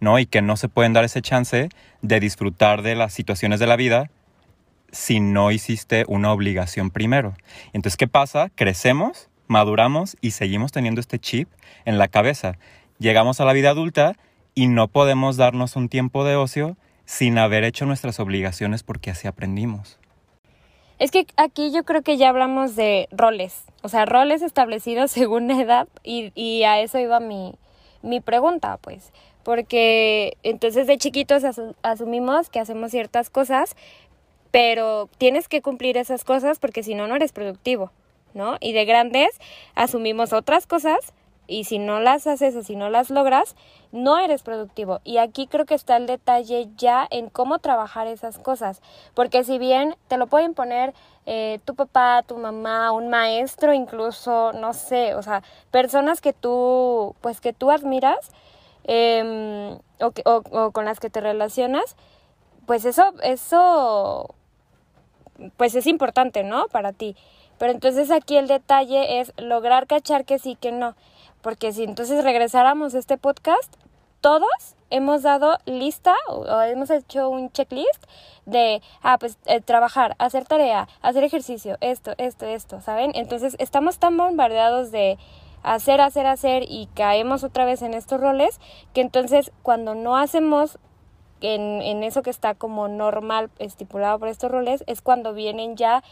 ¿no? 0.00 0.18
Y 0.18 0.24
que 0.26 0.40
no 0.40 0.56
se 0.56 0.68
pueden 0.68 0.94
dar 0.94 1.04
ese 1.04 1.20
chance 1.20 1.68
de 2.00 2.20
disfrutar 2.20 2.80
de 2.80 2.96
las 2.96 3.12
situaciones 3.12 3.60
de 3.60 3.66
la 3.66 3.76
vida 3.76 4.10
si 4.92 5.20
no 5.20 5.50
hiciste 5.50 6.04
una 6.06 6.32
obligación 6.32 6.90
primero. 6.90 7.34
Entonces, 7.72 7.96
¿qué 7.96 8.06
pasa? 8.08 8.50
Crecemos, 8.54 9.28
maduramos 9.48 10.16
y 10.20 10.32
seguimos 10.32 10.70
teniendo 10.70 11.00
este 11.00 11.18
chip 11.18 11.48
en 11.84 11.98
la 11.98 12.08
cabeza. 12.08 12.58
Llegamos 12.98 13.40
a 13.40 13.44
la 13.44 13.52
vida 13.52 13.70
adulta 13.70 14.16
y 14.54 14.68
no 14.68 14.86
podemos 14.88 15.36
darnos 15.36 15.74
un 15.76 15.88
tiempo 15.88 16.24
de 16.24 16.36
ocio 16.36 16.76
sin 17.06 17.38
haber 17.38 17.64
hecho 17.64 17.86
nuestras 17.86 18.20
obligaciones 18.20 18.82
porque 18.82 19.10
así 19.10 19.26
aprendimos. 19.26 19.98
Es 20.98 21.10
que 21.10 21.26
aquí 21.36 21.72
yo 21.72 21.82
creo 21.84 22.02
que 22.02 22.16
ya 22.16 22.28
hablamos 22.28 22.76
de 22.76 23.08
roles, 23.10 23.64
o 23.82 23.88
sea, 23.88 24.04
roles 24.04 24.40
establecidos 24.42 25.10
según 25.10 25.50
edad 25.50 25.88
y, 26.04 26.30
y 26.34 26.62
a 26.64 26.80
eso 26.80 26.98
iba 26.98 27.18
mi, 27.18 27.54
mi 28.02 28.20
pregunta, 28.20 28.76
pues, 28.80 29.10
porque 29.42 30.36
entonces 30.44 30.86
de 30.86 30.98
chiquitos 30.98 31.42
asu- 31.42 31.74
asumimos 31.82 32.50
que 32.50 32.60
hacemos 32.60 32.92
ciertas 32.92 33.30
cosas, 33.30 33.74
pero 34.52 35.08
tienes 35.18 35.48
que 35.48 35.62
cumplir 35.62 35.96
esas 35.96 36.22
cosas 36.24 36.60
porque 36.60 36.84
si 36.84 36.94
no, 36.94 37.08
no 37.08 37.16
eres 37.16 37.32
productivo, 37.32 37.90
¿no? 38.34 38.56
Y 38.60 38.72
de 38.72 38.84
grandes 38.84 39.30
asumimos 39.74 40.32
otras 40.32 40.68
cosas 40.68 41.12
y 41.48 41.64
si 41.64 41.78
no 41.80 41.98
las 42.00 42.26
haces 42.28 42.54
o 42.54 42.62
si 42.62 42.76
no 42.76 42.88
las 42.88 43.10
logras, 43.10 43.56
no 43.90 44.18
eres 44.18 44.42
productivo. 44.42 45.00
Y 45.04 45.18
aquí 45.18 45.48
creo 45.48 45.66
que 45.66 45.74
está 45.74 45.96
el 45.96 46.06
detalle 46.06 46.68
ya 46.76 47.06
en 47.10 47.28
cómo 47.30 47.58
trabajar 47.58 48.06
esas 48.06 48.38
cosas. 48.38 48.80
Porque 49.14 49.42
si 49.44 49.58
bien 49.58 49.96
te 50.08 50.16
lo 50.18 50.28
puede 50.28 50.44
imponer 50.44 50.94
eh, 51.26 51.58
tu 51.64 51.74
papá, 51.74 52.22
tu 52.26 52.38
mamá, 52.38 52.92
un 52.92 53.10
maestro, 53.10 53.74
incluso, 53.74 54.52
no 54.54 54.72
sé, 54.72 55.14
o 55.14 55.22
sea, 55.22 55.42
personas 55.70 56.20
que 56.20 56.32
tú, 56.32 57.14
pues 57.20 57.40
que 57.40 57.52
tú 57.52 57.70
admiras 57.70 58.30
em, 58.84 59.72
o, 60.00 60.12
o- 60.24 60.42
o 60.64 60.70
con 60.72 60.84
las 60.84 61.00
que 61.00 61.10
te 61.10 61.20
relacionas, 61.20 61.96
pues 62.66 62.84
eso, 62.84 63.12
eso, 63.22 64.34
pues 65.56 65.74
es 65.74 65.86
importante, 65.86 66.44
¿no? 66.44 66.66
Para 66.68 66.92
ti. 66.92 67.16
Pero 67.58 67.72
entonces 67.72 68.10
aquí 68.10 68.36
el 68.36 68.48
detalle 68.48 69.20
es 69.20 69.32
lograr 69.36 69.86
cachar 69.86 70.24
que 70.24 70.38
sí, 70.38 70.56
que 70.60 70.72
no. 70.72 70.96
Porque 71.42 71.72
si 71.72 71.84
entonces 71.84 72.24
regresáramos 72.24 72.94
a 72.94 72.98
este 72.98 73.18
podcast, 73.18 73.74
todos 74.20 74.76
hemos 74.90 75.22
dado 75.22 75.58
lista 75.66 76.14
o, 76.28 76.60
hemos 76.62 76.90
hecho 76.90 77.28
un 77.28 77.50
checklist 77.50 78.04
de, 78.46 78.82
ah, 79.02 79.18
pues 79.18 79.38
eh, 79.46 79.60
trabajar, 79.60 80.14
hacer 80.18 80.44
tarea, 80.44 80.88
hacer 81.00 81.24
ejercicio, 81.24 81.76
esto, 81.80 82.14
esto, 82.18 82.46
esto, 82.46 82.80
¿saben? 82.80 83.12
Entonces 83.14 83.56
estamos 83.58 83.98
tan 83.98 84.16
bombardeados 84.16 84.90
de 84.90 85.18
hacer, 85.62 86.00
hacer, 86.00 86.26
hacer 86.26 86.64
y 86.68 86.88
caemos 86.94 87.44
otra 87.44 87.64
vez 87.64 87.82
en 87.82 87.94
estos 87.94 88.20
roles 88.20 88.60
que 88.92 89.00
entonces 89.00 89.52
cuando 89.62 89.94
no 89.94 90.16
hacemos 90.16 90.78
en, 91.42 91.82
en 91.82 92.02
eso 92.02 92.22
que 92.22 92.30
está 92.30 92.54
como 92.54 92.88
normal 92.88 93.50
estipulado 93.58 94.18
por 94.18 94.28
estos 94.28 94.50
roles 94.50 94.84
es 94.86 95.02
cuando 95.02 95.34
vienen 95.34 95.76
ya, 95.76 96.02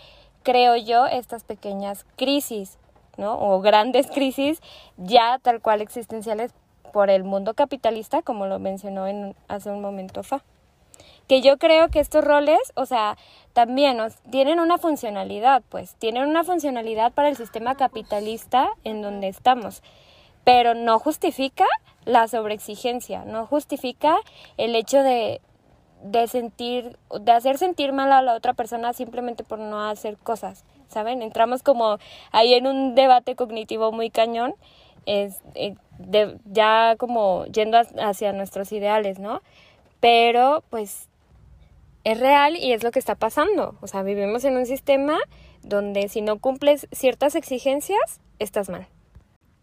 creo 0.42 0.76
yo, 0.76 1.06
estas 1.06 1.44
pequeñas 1.44 2.04
crisis, 2.16 2.78
¿no? 3.16 3.38
O 3.38 3.60
grandes 3.60 4.08
crisis 4.10 4.60
ya 4.96 5.38
tal 5.42 5.60
cual 5.60 5.80
existenciales 5.80 6.52
por 6.92 7.10
el 7.10 7.24
mundo 7.24 7.54
capitalista, 7.54 8.22
como 8.22 8.46
lo 8.46 8.58
mencionó 8.58 9.06
en, 9.06 9.34
hace 9.48 9.70
un 9.70 9.80
momento 9.80 10.22
Fa. 10.22 10.42
Que 11.28 11.42
yo 11.42 11.58
creo 11.58 11.88
que 11.88 12.00
estos 12.00 12.24
roles, 12.24 12.58
o 12.74 12.86
sea, 12.86 13.16
también 13.52 13.98
tienen 14.30 14.58
una 14.58 14.78
funcionalidad, 14.78 15.62
pues, 15.68 15.94
tienen 15.94 16.24
una 16.24 16.42
funcionalidad 16.42 17.12
para 17.12 17.28
el 17.28 17.36
sistema 17.36 17.76
capitalista 17.76 18.68
en 18.82 19.00
donde 19.00 19.28
estamos, 19.28 19.82
pero 20.50 20.74
no 20.74 20.98
justifica 20.98 21.64
la 22.04 22.26
sobreexigencia, 22.26 23.24
no 23.24 23.46
justifica 23.46 24.16
el 24.56 24.74
hecho 24.74 25.00
de, 25.04 25.40
de 26.02 26.26
sentir, 26.26 26.98
de 27.20 27.30
hacer 27.30 27.56
sentir 27.56 27.92
mal 27.92 28.10
a 28.10 28.20
la 28.20 28.34
otra 28.34 28.52
persona 28.52 28.92
simplemente 28.92 29.44
por 29.44 29.60
no 29.60 29.88
hacer 29.88 30.16
cosas, 30.16 30.64
¿saben? 30.88 31.22
Entramos 31.22 31.62
como 31.62 31.98
ahí 32.32 32.54
en 32.54 32.66
un 32.66 32.96
debate 32.96 33.36
cognitivo 33.36 33.92
muy 33.92 34.10
cañón, 34.10 34.56
es, 35.06 35.40
eh, 35.54 35.76
de, 35.98 36.36
ya 36.46 36.96
como 36.98 37.44
yendo 37.46 37.78
hacia 38.02 38.32
nuestros 38.32 38.72
ideales, 38.72 39.20
¿no? 39.20 39.42
Pero 40.00 40.64
pues 40.68 41.08
es 42.02 42.18
real 42.18 42.56
y 42.56 42.72
es 42.72 42.82
lo 42.82 42.90
que 42.90 42.98
está 42.98 43.14
pasando. 43.14 43.76
O 43.82 43.86
sea, 43.86 44.02
vivimos 44.02 44.42
en 44.42 44.56
un 44.56 44.66
sistema 44.66 45.16
donde 45.62 46.08
si 46.08 46.22
no 46.22 46.40
cumples 46.40 46.88
ciertas 46.90 47.36
exigencias, 47.36 48.20
estás 48.40 48.68
mal. 48.68 48.88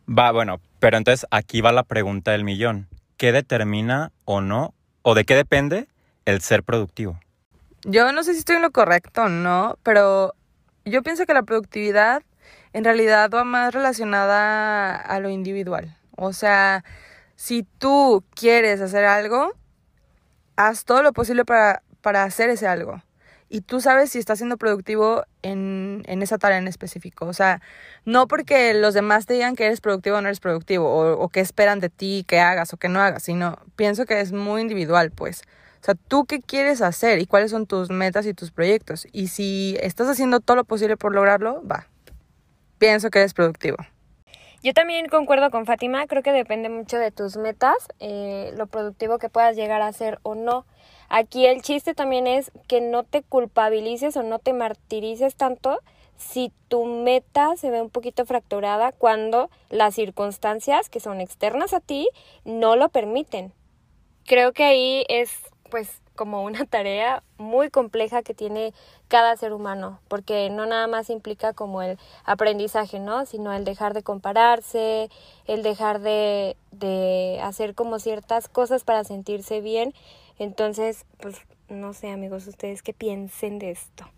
Va, 0.08 0.32
bueno, 0.32 0.62
pero 0.80 0.98
entonces 0.98 1.28
aquí 1.32 1.62
va 1.62 1.72
la 1.72 1.84
pregunta 1.84 2.32
del 2.32 2.44
millón. 2.44 2.88
¿Qué 3.18 3.32
determina 3.32 4.12
o 4.26 4.42
no, 4.42 4.74
o 5.02 5.16
de 5.16 5.26
qué 5.26 5.36
depende 5.36 5.88
el 6.26 6.42
ser 6.42 6.64
productivo? 6.64 7.20
Yo 7.84 8.12
no 8.12 8.24
sé 8.24 8.34
si 8.34 8.40
estoy 8.40 8.58
en 8.58 8.62
lo 8.62 8.72
correcto 8.72 9.24
o 9.24 9.30
no, 9.30 9.78
pero 9.84 10.36
yo 10.86 11.02
pienso 11.04 11.26
que 11.26 11.34
la 11.34 11.44
productividad 11.44 12.24
en 12.74 12.84
realidad 12.84 13.30
va 13.34 13.44
más 13.44 13.74
relacionada 13.74 14.96
a 14.96 15.20
lo 15.20 15.30
individual. 15.30 15.98
O 16.16 16.34
sea, 16.34 16.84
si 17.36 17.64
tú 17.64 18.24
quieres 18.36 18.82
hacer 18.82 19.06
algo, 19.06 19.54
haz 20.56 20.86
todo 20.86 21.02
lo 21.02 21.14
posible 21.14 21.46
para, 21.46 21.84
para 22.02 22.24
hacer 22.24 22.50
ese 22.50 22.68
algo. 22.68 23.02
Y 23.50 23.62
tú 23.62 23.80
sabes 23.80 24.12
si 24.12 24.20
estás 24.20 24.40
siendo 24.40 24.58
productivo 24.58 25.24
en, 25.42 26.04
en, 26.08 26.22
esa 26.22 26.38
tarea 26.38 26.58
en 26.58 26.68
específico. 26.68 27.26
O 27.26 27.34
sea, 27.34 27.62
no 28.06 28.28
porque 28.28 28.74
los 28.74 28.94
demás 28.94 29.26
te 29.26 29.34
digan 29.34 29.56
que 29.56 29.66
eres 29.66 29.82
productivo 29.82 30.18
o 30.18 30.22
no 30.22 30.28
eres 30.28 30.40
productivo, 30.40 30.90
o, 30.90 31.14
o 31.14 31.30
que 31.30 31.40
esperan 31.40 31.80
de 31.80 31.90
ti 31.90 32.26
que 32.28 32.40
hagas 32.40 32.74
o 32.74 32.78
que 32.78 32.90
no 32.90 33.02
hagas, 33.02 33.24
sino 33.24 33.58
pienso 33.76 34.06
que 34.06 34.20
es 34.20 34.32
muy 34.32 34.62
individual, 34.62 35.12
pues. 35.12 35.44
O 35.82 35.86
sea, 35.86 35.96
tú 35.96 36.26
qué 36.26 36.42
quieres 36.42 36.82
hacer 36.82 37.20
y 37.20 37.26
cuáles 37.26 37.52
son 37.52 37.68
tus 37.68 37.90
metas 37.90 38.26
y 38.26 38.34
tus 38.34 38.52
proyectos. 38.52 39.08
Y 39.12 39.28
si 39.28 39.78
estás 39.82 40.10
haciendo 40.10 40.40
todo 40.40 40.58
lo 40.58 40.66
posible 40.66 40.98
por 40.98 41.14
lograrlo, 41.14 41.64
va. 41.66 41.88
Pienso 42.78 43.10
que 43.10 43.20
eres 43.20 43.34
productivo. 43.34 43.78
Yo 44.64 44.74
también 44.74 45.08
concuerdo 45.08 45.52
con 45.52 45.66
Fátima, 45.66 46.08
creo 46.08 46.24
que 46.24 46.32
depende 46.32 46.68
mucho 46.70 46.98
de 46.98 47.12
tus 47.12 47.38
metas, 47.38 47.76
eh, 48.00 48.52
lo 48.58 48.66
productivo 48.66 49.20
que 49.20 49.30
puedas 49.30 49.56
llegar 49.56 49.82
a 49.82 49.94
ser 49.94 50.20
o 50.24 50.34
no. 50.34 50.66
Aquí 51.10 51.46
el 51.46 51.62
chiste 51.62 51.94
también 51.94 52.28
es 52.28 52.52
que 52.68 52.82
no 52.82 53.04
te 53.04 53.24
culpabilices 53.24 54.18
o 54.18 54.24
no 54.24 54.40
te 54.40 54.54
martirices 54.54 55.36
tanto 55.36 55.80
si 56.18 56.52
tu 56.68 56.86
meta 56.86 57.56
se 57.56 57.70
ve 57.70 57.82
un 57.82 57.90
poquito 57.90 58.26
fracturada 58.26 58.92
cuando 58.92 59.50
las 59.70 59.96
circunstancias 59.96 60.90
que 60.90 61.00
son 61.00 61.22
externas 61.22 61.74
a 61.74 61.80
ti 61.80 62.10
no 62.44 62.76
lo 62.76 62.90
permiten. 62.90 63.54
Creo 64.26 64.52
que 64.52 64.64
ahí 64.64 65.06
es 65.08 65.32
pues 65.70 66.02
como 66.16 66.44
una 66.44 66.66
tarea 66.70 67.24
muy 67.38 67.70
compleja 67.70 68.24
que 68.24 68.34
tiene 68.34 68.74
cada 69.08 69.38
ser 69.38 69.54
humano, 69.54 70.00
porque 70.10 70.50
no 70.50 70.66
nada 70.66 70.88
más 70.88 71.10
implica 71.10 71.54
como 71.54 71.82
el 71.82 71.98
aprendizaje, 72.26 73.00
¿no? 73.00 73.26
Sino 73.26 73.54
el 73.54 73.64
dejar 73.64 73.94
de 73.94 74.04
compararse, 74.04 75.10
el 75.46 75.64
dejar 75.64 76.02
de, 76.02 76.58
de 76.72 77.40
hacer 77.42 77.76
como 77.76 78.00
ciertas 78.00 78.50
cosas 78.50 78.84
para 78.84 79.06
sentirse 79.06 79.62
bien. 79.62 79.94
Entonces, 80.40 81.06
pues 81.20 81.38
no 81.70 81.94
sé, 81.94 82.12
amigos, 82.12 82.48
ustedes 82.48 82.82
qué 82.82 82.94
piensen 82.94 83.60
de 83.60 83.72
esto. 83.72 84.10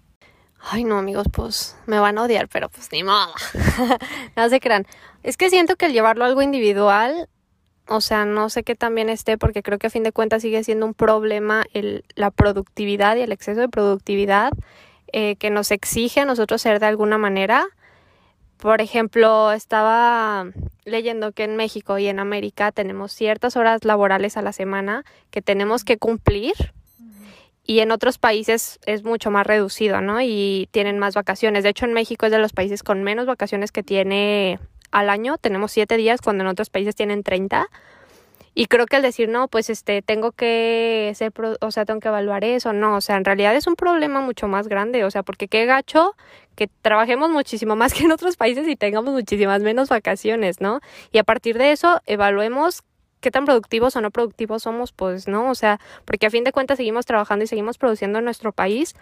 Ay, 0.60 0.84
no, 0.84 0.98
amigos, 0.98 1.28
pues 1.32 1.78
me 1.86 2.00
van 2.00 2.18
a 2.18 2.24
odiar, 2.24 2.50
pero 2.50 2.70
pues 2.70 2.92
ni 2.92 3.04
modo. 3.04 3.34
no 4.36 4.50
se 4.50 4.60
crean. 4.60 4.86
Es 5.24 5.38
que 5.38 5.50
siento 5.50 5.78
que 5.78 5.86
el 5.86 5.94
llevarlo 5.94 6.26
a 6.26 6.28
algo 6.28 6.42
individual 6.42 7.30
o 7.90 8.02
sea, 8.02 8.24
no 8.24 8.50
sé 8.50 8.64
qué 8.64 8.76
también 8.76 9.10
esté, 9.10 9.38
porque 9.40 9.64
creo 9.64 9.80
que 9.80 9.88
a 9.88 9.90
fin 9.90 10.04
de 10.04 10.12
cuentas 10.12 10.44
sigue 10.44 10.64
siendo 10.64 10.86
un 10.86 10.94
problema 10.94 11.64
el, 11.74 12.06
la 12.16 12.30
productividad 12.30 13.18
y 13.18 13.22
el 13.22 13.32
exceso 13.32 13.62
de 13.62 13.68
productividad 13.68 14.52
eh, 15.12 15.38
que 15.38 15.50
nos 15.50 15.72
exige 15.72 16.20
a 16.20 16.26
nosotros 16.26 16.62
ser 16.62 16.80
de 16.80 16.86
alguna 16.86 17.18
manera. 17.18 17.66
Por 18.60 18.82
ejemplo, 18.82 19.52
estaba 19.54 20.48
leyendo 20.84 21.32
que 21.32 21.46
en 21.46 21.56
México 21.56 21.98
y 21.98 22.08
en 22.08 22.20
América 22.20 22.72
tenemos 22.72 23.14
ciertas 23.14 23.56
horas 23.56 23.86
laborales 23.86 24.36
a 24.36 24.42
la 24.42 24.52
semana 24.52 25.06
que 25.32 25.42
tenemos 25.42 25.84
que 25.84 25.98
cumplir 25.98 26.54
y 27.70 27.82
en 27.82 27.92
otros 27.92 28.18
países 28.18 28.80
es 28.86 29.04
mucho 29.04 29.30
más 29.30 29.46
reducido, 29.46 30.02
¿no? 30.02 30.20
Y 30.22 30.68
tienen 30.72 30.98
más 30.98 31.14
vacaciones. 31.14 31.64
De 31.64 31.70
hecho, 31.70 31.86
en 31.86 31.94
México 31.94 32.26
es 32.26 32.32
de 32.32 32.40
los 32.40 32.52
países 32.52 32.82
con 32.82 33.04
menos 33.04 33.28
vacaciones 33.28 33.72
que 33.72 33.84
tiene 33.84 34.60
al 34.92 35.10
año, 35.10 35.38
tenemos 35.38 35.72
siete 35.72 35.96
días 35.96 36.20
cuando 36.20 36.44
en 36.44 36.48
otros 36.48 36.72
países 36.72 36.96
tienen 36.96 37.22
30. 37.22 37.70
Y 38.56 38.66
creo 38.66 38.88
que 38.88 38.96
el 38.96 39.04
decir, 39.04 39.30
no, 39.30 39.48
pues 39.48 39.70
este, 39.70 40.02
tengo 40.02 40.32
que 40.32 41.14
ser, 41.16 41.32
o 41.62 41.72
sea, 41.72 41.86
tengo 41.86 42.00
que 42.00 42.08
evaluar 42.08 42.44
eso, 42.44 42.74
no, 42.74 42.96
o 42.96 43.02
sea, 43.02 43.16
en 43.18 43.24
realidad 43.24 43.56
es 43.56 43.68
un 43.68 43.76
problema 43.76 44.20
mucho 44.20 44.48
más 44.48 44.68
grande, 44.68 45.06
o 45.06 45.12
sea, 45.12 45.22
porque 45.22 45.48
qué 45.48 45.66
gacho 45.66 46.16
que 46.60 46.68
trabajemos 46.82 47.30
muchísimo 47.30 47.78
más 47.78 47.94
que 47.94 48.04
en 48.04 48.12
otros 48.12 48.36
países 48.36 48.68
y 48.68 48.76
tengamos 48.76 49.14
muchísimas 49.14 49.62
menos 49.62 49.88
vacaciones, 49.88 50.60
¿no? 50.60 50.82
Y 51.14 51.18
a 51.18 51.24
partir 51.24 51.58
de 51.58 51.72
eso, 51.72 52.02
evaluemos 52.06 52.84
qué 53.22 53.32
tan 53.32 53.46
productivos 53.46 53.96
o 53.96 54.02
no 54.02 54.12
productivos 54.12 54.64
somos, 54.64 54.92
pues, 54.92 55.30
¿no? 55.30 55.50
O 55.50 55.56
sea, 55.56 55.80
porque 56.04 56.26
a 56.26 56.30
fin 56.30 56.44
de 56.44 56.52
cuentas 56.52 56.76
seguimos 56.76 57.06
trabajando 57.06 57.46
y 57.46 57.48
seguimos 57.48 57.78
produciendo 57.78 58.20
en 58.20 58.26
nuestro 58.26 58.52
país, 58.52 58.94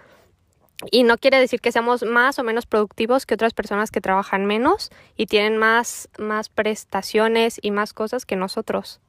y 0.92 1.02
no 1.02 1.18
quiere 1.18 1.40
decir 1.40 1.60
que 1.60 1.72
seamos 1.72 2.04
más 2.04 2.38
o 2.38 2.44
menos 2.44 2.68
productivos 2.68 3.26
que 3.26 3.34
otras 3.34 3.56
personas 3.56 3.90
que 3.90 4.00
trabajan 4.00 4.46
menos 4.46 4.92
y 5.16 5.26
tienen 5.26 5.58
más, 5.58 6.08
más 6.20 6.50
prestaciones 6.50 7.58
y 7.60 7.72
más 7.72 7.94
cosas 7.94 8.28
que 8.28 8.36
nosotros. 8.36 9.02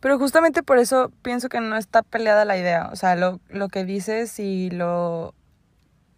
Pero 0.00 0.18
justamente 0.18 0.62
por 0.62 0.76
eso 0.76 1.10
pienso 1.22 1.48
que 1.48 1.62
no 1.62 1.78
está 1.78 2.02
peleada 2.02 2.44
la 2.44 2.58
idea. 2.58 2.90
O 2.92 2.96
sea, 2.96 3.16
lo, 3.16 3.40
lo 3.48 3.68
que 3.68 3.84
dices 3.84 4.38
y 4.38 4.68
lo. 4.68 5.34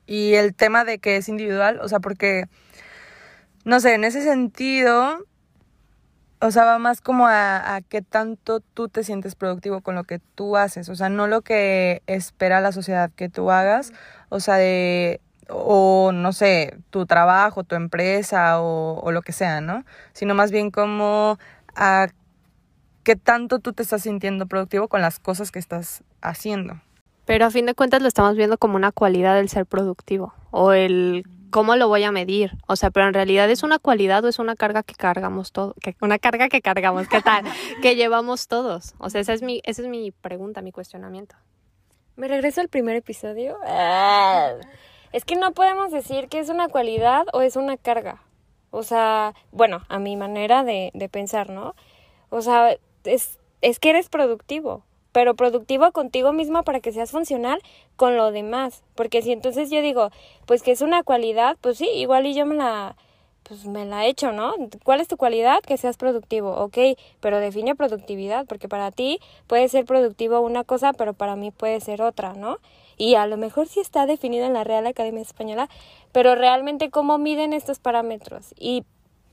Y 0.08 0.34
el 0.34 0.54
tema 0.54 0.84
de 0.84 0.98
que 0.98 1.16
es 1.16 1.28
individual. 1.28 1.78
O 1.82 1.88
sea, 1.88 2.00
porque. 2.00 2.46
No 3.64 3.78
sé, 3.80 3.94
en 3.94 4.04
ese 4.04 4.22
sentido. 4.22 5.24
O 6.40 6.50
sea, 6.52 6.64
va 6.64 6.78
más 6.78 7.00
como 7.00 7.26
a, 7.28 7.80
qué 7.88 8.00
tanto 8.00 8.60
tú 8.60 8.88
te 8.88 9.02
sientes 9.02 9.34
productivo 9.34 9.80
con 9.80 9.96
lo 9.96 10.04
que 10.04 10.20
tú 10.36 10.56
haces. 10.56 10.88
O 10.88 10.94
sea, 10.94 11.08
no 11.08 11.26
lo 11.26 11.42
que 11.42 12.02
espera 12.06 12.60
la 12.60 12.70
sociedad 12.72 13.10
que 13.14 13.28
tú 13.28 13.50
hagas 13.50 13.92
o 14.28 14.40
sea, 14.40 14.56
de, 14.56 15.20
o 15.48 16.12
no 16.12 16.32
sé, 16.32 16.78
tu 16.90 17.06
trabajo, 17.06 17.64
tu 17.64 17.74
empresa 17.74 18.60
o, 18.60 19.00
o 19.00 19.12
lo 19.12 19.22
que 19.22 19.32
sea, 19.32 19.60
¿no? 19.60 19.84
Sino 20.12 20.34
más 20.34 20.50
bien 20.50 20.70
como 20.70 21.38
a 21.74 22.08
qué 23.04 23.16
tanto 23.16 23.58
tú 23.58 23.72
te 23.72 23.82
estás 23.82 24.02
sintiendo 24.02 24.46
productivo 24.46 24.88
con 24.88 25.00
las 25.02 25.18
cosas 25.18 25.50
que 25.50 25.58
estás 25.58 26.02
haciendo. 26.20 26.80
Pero 27.28 27.44
a 27.44 27.50
fin 27.50 27.66
de 27.66 27.74
cuentas 27.74 28.00
lo 28.00 28.08
estamos 28.08 28.36
viendo 28.36 28.56
como 28.56 28.76
una 28.76 28.90
cualidad 28.90 29.34
del 29.34 29.50
ser 29.50 29.66
productivo 29.66 30.32
o 30.50 30.72
el 30.72 31.24
cómo 31.50 31.76
lo 31.76 31.86
voy 31.86 32.02
a 32.04 32.10
medir. 32.10 32.52
O 32.66 32.74
sea, 32.74 32.90
pero 32.90 33.06
en 33.06 33.12
realidad 33.12 33.50
es 33.50 33.62
una 33.62 33.78
cualidad 33.78 34.24
o 34.24 34.28
es 34.28 34.38
una 34.38 34.56
carga 34.56 34.82
que 34.82 34.94
cargamos 34.94 35.52
todo, 35.52 35.74
que, 35.82 35.94
una 36.00 36.18
carga 36.18 36.48
que 36.48 36.62
cargamos, 36.62 37.06
¿qué 37.06 37.20
tal? 37.20 37.44
que 37.82 37.96
llevamos 37.96 38.48
todos. 38.48 38.94
O 38.96 39.10
sea, 39.10 39.20
esa 39.20 39.34
es 39.34 39.42
mi, 39.42 39.60
esa 39.64 39.82
es 39.82 39.88
mi 39.88 40.10
pregunta, 40.10 40.62
mi 40.62 40.72
cuestionamiento. 40.72 41.36
Me 42.16 42.28
regreso 42.28 42.62
al 42.62 42.70
primer 42.70 42.96
episodio. 42.96 43.58
Ah. 43.66 44.52
Es 45.12 45.26
que 45.26 45.36
no 45.36 45.52
podemos 45.52 45.92
decir 45.92 46.28
que 46.28 46.38
es 46.38 46.48
una 46.48 46.68
cualidad 46.68 47.26
o 47.34 47.42
es 47.42 47.56
una 47.56 47.76
carga. 47.76 48.22
O 48.70 48.82
sea, 48.82 49.34
bueno, 49.52 49.82
a 49.90 49.98
mi 49.98 50.16
manera 50.16 50.64
de, 50.64 50.92
de 50.94 51.10
pensar, 51.10 51.50
¿no? 51.50 51.74
O 52.30 52.40
sea, 52.40 52.74
es, 53.04 53.38
es 53.60 53.78
que 53.78 53.90
eres 53.90 54.08
productivo, 54.08 54.86
pero 55.18 55.34
productivo 55.34 55.90
contigo 55.90 56.32
misma 56.32 56.62
para 56.62 56.78
que 56.78 56.92
seas 56.92 57.10
funcional 57.10 57.60
con 57.96 58.16
lo 58.16 58.30
demás. 58.30 58.84
Porque 58.94 59.20
si 59.20 59.32
entonces 59.32 59.68
yo 59.68 59.82
digo, 59.82 60.10
pues 60.46 60.62
que 60.62 60.70
es 60.70 60.80
una 60.80 61.02
cualidad, 61.02 61.56
pues 61.60 61.78
sí, 61.78 61.88
igual 61.88 62.24
y 62.26 62.34
yo 62.34 62.46
me 62.46 62.54
la 62.54 62.94
pues 63.42 63.66
me 63.66 63.84
la 63.84 64.06
he 64.06 64.10
hecho, 64.10 64.30
¿no? 64.30 64.54
¿Cuál 64.84 65.00
es 65.00 65.08
tu 65.08 65.16
cualidad? 65.16 65.58
Que 65.60 65.76
seas 65.76 65.96
productivo, 65.96 66.52
ok, 66.52 66.78
pero 67.18 67.40
define 67.40 67.74
productividad, 67.74 68.46
porque 68.46 68.68
para 68.68 68.92
ti 68.92 69.18
puede 69.48 69.68
ser 69.68 69.86
productivo 69.86 70.38
una 70.38 70.62
cosa, 70.62 70.92
pero 70.92 71.14
para 71.14 71.34
mí 71.34 71.50
puede 71.50 71.80
ser 71.80 72.00
otra, 72.00 72.34
¿no? 72.34 72.58
Y 72.96 73.16
a 73.16 73.26
lo 73.26 73.38
mejor 73.38 73.66
sí 73.66 73.80
está 73.80 74.06
definido 74.06 74.46
en 74.46 74.52
la 74.52 74.62
Real 74.62 74.86
Academia 74.86 75.22
Española, 75.22 75.68
pero 76.12 76.36
realmente 76.36 76.90
cómo 76.90 77.18
miden 77.18 77.52
estos 77.52 77.80
parámetros. 77.80 78.54
Y 78.56 78.84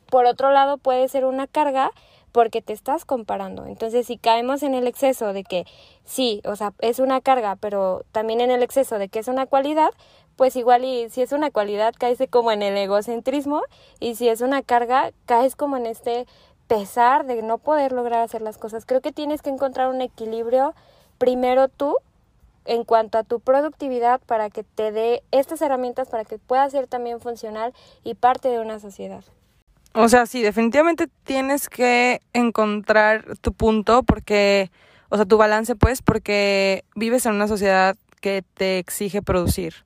por 0.09 0.25
otro 0.25 0.49
lado 0.49 0.79
puede 0.79 1.07
ser 1.09 1.25
una 1.25 1.45
carga 1.45 1.91
porque 2.35 2.61
te 2.61 2.73
estás 2.73 3.05
comparando. 3.05 3.65
Entonces, 3.65 4.07
si 4.07 4.17
caemos 4.17 4.61
en 4.61 4.75
el 4.75 4.87
exceso 4.87 5.31
de 5.31 5.45
que 5.45 5.65
sí, 6.03 6.41
o 6.43 6.57
sea, 6.57 6.73
es 6.79 6.99
una 6.99 7.21
carga, 7.21 7.55
pero 7.55 8.03
también 8.11 8.41
en 8.41 8.51
el 8.51 8.61
exceso 8.61 8.99
de 8.99 9.07
que 9.07 9.19
es 9.19 9.29
una 9.29 9.45
cualidad, 9.45 9.91
pues 10.35 10.57
igual 10.57 10.83
y 10.83 11.09
si 11.09 11.21
es 11.21 11.31
una 11.31 11.49
cualidad 11.49 11.95
caes 11.97 12.19
como 12.29 12.51
en 12.51 12.61
el 12.61 12.75
egocentrismo 12.75 13.61
y 14.01 14.15
si 14.15 14.27
es 14.27 14.41
una 14.41 14.63
carga 14.63 15.13
caes 15.25 15.55
como 15.55 15.77
en 15.77 15.85
este 15.85 16.25
pesar 16.67 17.25
de 17.25 17.41
no 17.41 17.57
poder 17.57 17.93
lograr 17.93 18.21
hacer 18.21 18.41
las 18.41 18.57
cosas. 18.57 18.85
Creo 18.85 18.99
que 18.99 19.13
tienes 19.13 19.41
que 19.41 19.49
encontrar 19.49 19.87
un 19.87 20.01
equilibrio 20.01 20.75
primero 21.17 21.69
tú 21.69 21.95
en 22.65 22.83
cuanto 22.83 23.17
a 23.17 23.23
tu 23.23 23.39
productividad 23.39 24.19
para 24.19 24.49
que 24.49 24.65
te 24.65 24.91
dé 24.91 25.23
estas 25.31 25.61
herramientas 25.61 26.09
para 26.09 26.25
que 26.25 26.37
puedas 26.37 26.73
ser 26.73 26.87
también 26.87 27.21
funcional 27.21 27.73
y 28.03 28.15
parte 28.15 28.49
de 28.49 28.59
una 28.59 28.81
sociedad. 28.81 29.23
O 29.97 30.09
sea, 30.09 30.25
sí, 30.25 30.41
definitivamente 30.41 31.07
tienes 31.23 31.69
que 31.69 32.19
encontrar 32.33 33.37
tu 33.39 33.53
punto 33.53 34.03
porque, 34.03 34.69
o 35.07 35.15
sea, 35.15 35.25
tu 35.25 35.37
balance 35.37 35.73
pues 35.77 36.01
porque 36.01 36.83
vives 36.95 37.25
en 37.25 37.33
una 37.33 37.47
sociedad 37.47 37.95
que 38.19 38.43
te 38.55 38.77
exige 38.77 39.21
producir. 39.21 39.85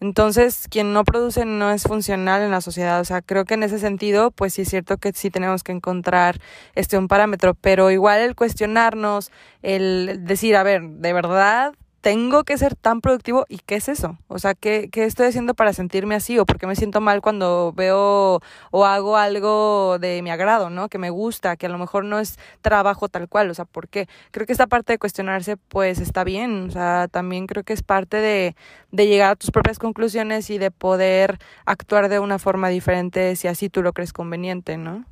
Entonces, 0.00 0.66
quien 0.70 0.92
no 0.92 1.02
produce 1.04 1.44
no 1.46 1.72
es 1.72 1.82
funcional 1.82 2.42
en 2.42 2.52
la 2.52 2.60
sociedad. 2.60 3.00
O 3.00 3.04
sea, 3.04 3.22
creo 3.22 3.44
que 3.44 3.54
en 3.54 3.64
ese 3.64 3.80
sentido, 3.80 4.30
pues 4.30 4.54
sí 4.54 4.62
es 4.62 4.68
cierto 4.68 4.98
que 4.98 5.12
sí 5.12 5.30
tenemos 5.30 5.64
que 5.64 5.72
encontrar 5.72 6.40
este 6.76 6.96
un 6.96 7.08
parámetro, 7.08 7.54
pero 7.54 7.90
igual 7.90 8.20
el 8.20 8.36
cuestionarnos, 8.36 9.32
el 9.62 10.20
decir, 10.26 10.54
a 10.54 10.62
ver, 10.62 10.82
de 10.82 11.12
verdad 11.12 11.74
tengo 12.00 12.44
que 12.44 12.56
ser 12.56 12.76
tan 12.76 13.00
productivo 13.00 13.44
y 13.48 13.58
qué 13.58 13.74
es 13.74 13.88
eso 13.88 14.18
o 14.28 14.38
sea 14.38 14.54
¿qué, 14.54 14.88
qué 14.90 15.04
estoy 15.04 15.26
haciendo 15.26 15.54
para 15.54 15.72
sentirme 15.72 16.14
así 16.14 16.38
o 16.38 16.46
porque 16.46 16.66
me 16.66 16.74
siento 16.74 17.00
mal 17.00 17.20
cuando 17.20 17.72
veo 17.76 18.40
o 18.70 18.84
hago 18.84 19.16
algo 19.16 19.98
de 19.98 20.22
mi 20.22 20.30
agrado 20.30 20.70
no 20.70 20.88
que 20.88 20.98
me 20.98 21.10
gusta 21.10 21.56
que 21.56 21.66
a 21.66 21.68
lo 21.68 21.78
mejor 21.78 22.04
no 22.04 22.18
es 22.18 22.38
trabajo 22.62 23.08
tal 23.08 23.28
cual 23.28 23.50
o 23.50 23.54
sea 23.54 23.66
por 23.66 23.88
qué 23.88 24.08
creo 24.30 24.46
que 24.46 24.52
esta 24.52 24.66
parte 24.66 24.94
de 24.94 24.98
cuestionarse 24.98 25.56
pues 25.56 25.98
está 25.98 26.24
bien 26.24 26.68
o 26.68 26.70
sea 26.70 27.08
también 27.10 27.46
creo 27.46 27.64
que 27.64 27.74
es 27.74 27.82
parte 27.82 28.16
de, 28.16 28.56
de 28.92 29.06
llegar 29.06 29.32
a 29.32 29.36
tus 29.36 29.50
propias 29.50 29.78
conclusiones 29.78 30.48
y 30.48 30.58
de 30.58 30.70
poder 30.70 31.38
actuar 31.66 32.08
de 32.08 32.18
una 32.18 32.38
forma 32.38 32.68
diferente 32.68 33.36
si 33.36 33.46
así 33.46 33.68
tú 33.68 33.82
lo 33.82 33.92
crees 33.92 34.14
conveniente 34.14 34.78
no 34.78 35.04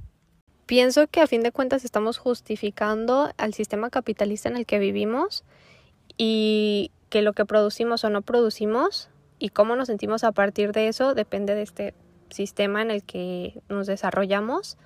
pienso 0.65 1.07
que 1.07 1.21
a 1.21 1.27
fin 1.27 1.43
de 1.43 1.53
cuentas 1.53 1.85
estamos 1.85 2.17
justificando 2.17 3.31
al 3.37 3.53
sistema 3.53 3.91
capitalista 3.91 4.49
en 4.49 4.57
el 4.57 4.65
que 4.65 4.79
vivimos 4.79 5.45
y 6.19 6.91
que 7.09 7.23
lo 7.23 7.33
que 7.33 7.47
producimos 7.47 8.05
o 8.05 8.11
no 8.11 8.23
producimos 8.23 9.09
y 9.39 9.49
cómo 9.49 9.77
nos 9.77 9.87
sentimos 9.87 10.25
a 10.25 10.33
partir 10.33 10.73
de 10.73 10.89
eso 10.89 11.15
depende 11.15 11.55
de 11.55 11.63
este 11.63 11.95
sistema 12.29 12.83
en 12.83 12.91
el 12.91 13.03
que 13.05 13.63
nos 13.69 13.87
desarrollamos. 13.87 14.77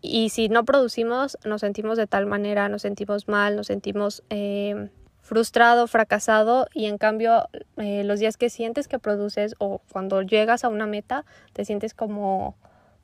Y 0.00 0.30
si 0.30 0.48
no 0.48 0.64
producimos, 0.64 1.38
nos 1.44 1.62
sentimos 1.62 1.98
de 1.98 2.06
tal 2.06 2.26
manera, 2.26 2.68
nos 2.68 2.82
sentimos 2.82 3.26
mal, 3.26 3.56
nos 3.56 3.66
sentimos 3.66 4.22
eh, 4.30 4.88
frustrado, 5.20 5.86
fracasado 5.86 6.68
y 6.74 6.86
en 6.86 6.98
cambio 6.98 7.48
eh, 7.78 8.04
los 8.04 8.20
días 8.20 8.36
que 8.36 8.50
sientes 8.50 8.86
que 8.86 8.98
produces 8.98 9.54
o 9.58 9.80
cuando 9.90 10.22
llegas 10.22 10.62
a 10.64 10.68
una 10.68 10.86
meta, 10.86 11.24
te 11.52 11.64
sientes 11.64 11.94
como 11.94 12.56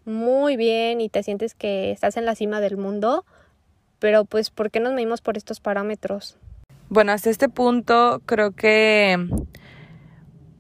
muy 0.04 0.56
bien 0.56 1.00
y 1.00 1.08
te 1.08 1.22
sientes 1.22 1.54
que 1.54 1.90
estás 1.90 2.16
en 2.16 2.26
la 2.26 2.34
cima 2.34 2.60
del 2.60 2.76
mundo, 2.76 3.24
pero 3.98 4.24
pues 4.24 4.50
¿por 4.50 4.70
qué 4.70 4.80
nos 4.80 4.92
medimos 4.92 5.20
por 5.22 5.36
estos 5.36 5.60
parámetros? 5.60 6.36
Bueno, 6.90 7.12
hasta 7.12 7.30
este 7.30 7.48
punto 7.48 8.20
creo 8.26 8.50
que, 8.50 9.16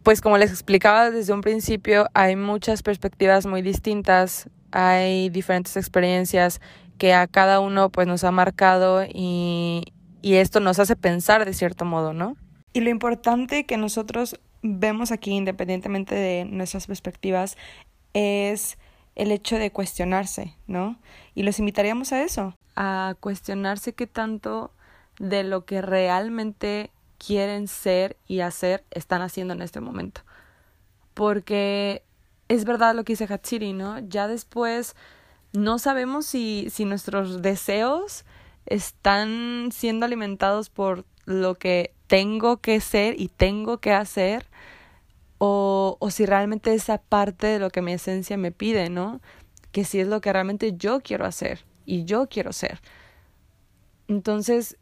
pues 0.04 0.20
como 0.20 0.38
les 0.38 0.52
explicaba 0.52 1.10
desde 1.10 1.32
un 1.32 1.40
principio, 1.40 2.08
hay 2.14 2.36
muchas 2.36 2.84
perspectivas 2.84 3.46
muy 3.46 3.62
distintas, 3.62 4.48
hay 4.70 5.28
diferentes 5.28 5.76
experiencias 5.76 6.60
que 6.98 7.14
a 7.14 7.26
cada 7.26 7.58
uno 7.58 7.90
pues 7.90 8.06
nos 8.06 8.22
ha 8.22 8.30
marcado 8.30 9.04
y, 9.12 9.92
y 10.22 10.34
esto 10.34 10.60
nos 10.60 10.78
hace 10.78 10.94
pensar 10.94 11.44
de 11.44 11.52
cierto 11.52 11.84
modo, 11.84 12.12
¿no? 12.12 12.36
Y 12.72 12.78
lo 12.82 12.90
importante 12.90 13.66
que 13.66 13.76
nosotros 13.76 14.38
vemos 14.62 15.10
aquí, 15.10 15.32
independientemente 15.32 16.14
de 16.14 16.44
nuestras 16.44 16.86
perspectivas, 16.86 17.56
es 18.14 18.78
el 19.16 19.32
hecho 19.32 19.58
de 19.58 19.72
cuestionarse, 19.72 20.54
¿no? 20.68 20.96
Y 21.34 21.42
los 21.42 21.58
invitaríamos 21.58 22.12
a 22.12 22.22
eso, 22.22 22.54
a 22.76 23.16
cuestionarse 23.18 23.94
qué 23.94 24.06
tanto 24.06 24.70
de 25.20 25.44
lo 25.44 25.66
que 25.66 25.82
realmente 25.82 26.90
quieren 27.18 27.68
ser 27.68 28.16
y 28.26 28.40
hacer 28.40 28.84
están 28.90 29.22
haciendo 29.22 29.52
en 29.54 29.62
este 29.62 29.80
momento. 29.80 30.22
Porque 31.14 32.02
es 32.48 32.64
verdad 32.64 32.94
lo 32.96 33.04
que 33.04 33.12
dice 33.12 33.32
Hatsiri, 33.32 33.74
¿no? 33.74 33.98
Ya 34.00 34.26
después 34.26 34.96
no 35.52 35.78
sabemos 35.78 36.26
si, 36.26 36.68
si 36.70 36.86
nuestros 36.86 37.42
deseos 37.42 38.24
están 38.64 39.68
siendo 39.72 40.06
alimentados 40.06 40.70
por 40.70 41.04
lo 41.26 41.56
que 41.56 41.92
tengo 42.06 42.56
que 42.56 42.80
ser 42.80 43.20
y 43.20 43.28
tengo 43.28 43.78
que 43.78 43.92
hacer 43.92 44.46
o, 45.36 45.98
o 46.00 46.10
si 46.10 46.24
realmente 46.24 46.72
esa 46.72 46.98
parte 46.98 47.46
de 47.46 47.58
lo 47.58 47.70
que 47.70 47.82
mi 47.82 47.92
esencia 47.92 48.38
me 48.38 48.52
pide, 48.52 48.88
¿no? 48.88 49.20
Que 49.70 49.84
si 49.84 50.00
es 50.00 50.08
lo 50.08 50.22
que 50.22 50.32
realmente 50.32 50.72
yo 50.76 51.00
quiero 51.00 51.26
hacer 51.26 51.64
y 51.84 52.04
yo 52.04 52.28
quiero 52.28 52.52
ser. 52.52 52.80
Entonces, 54.08 54.76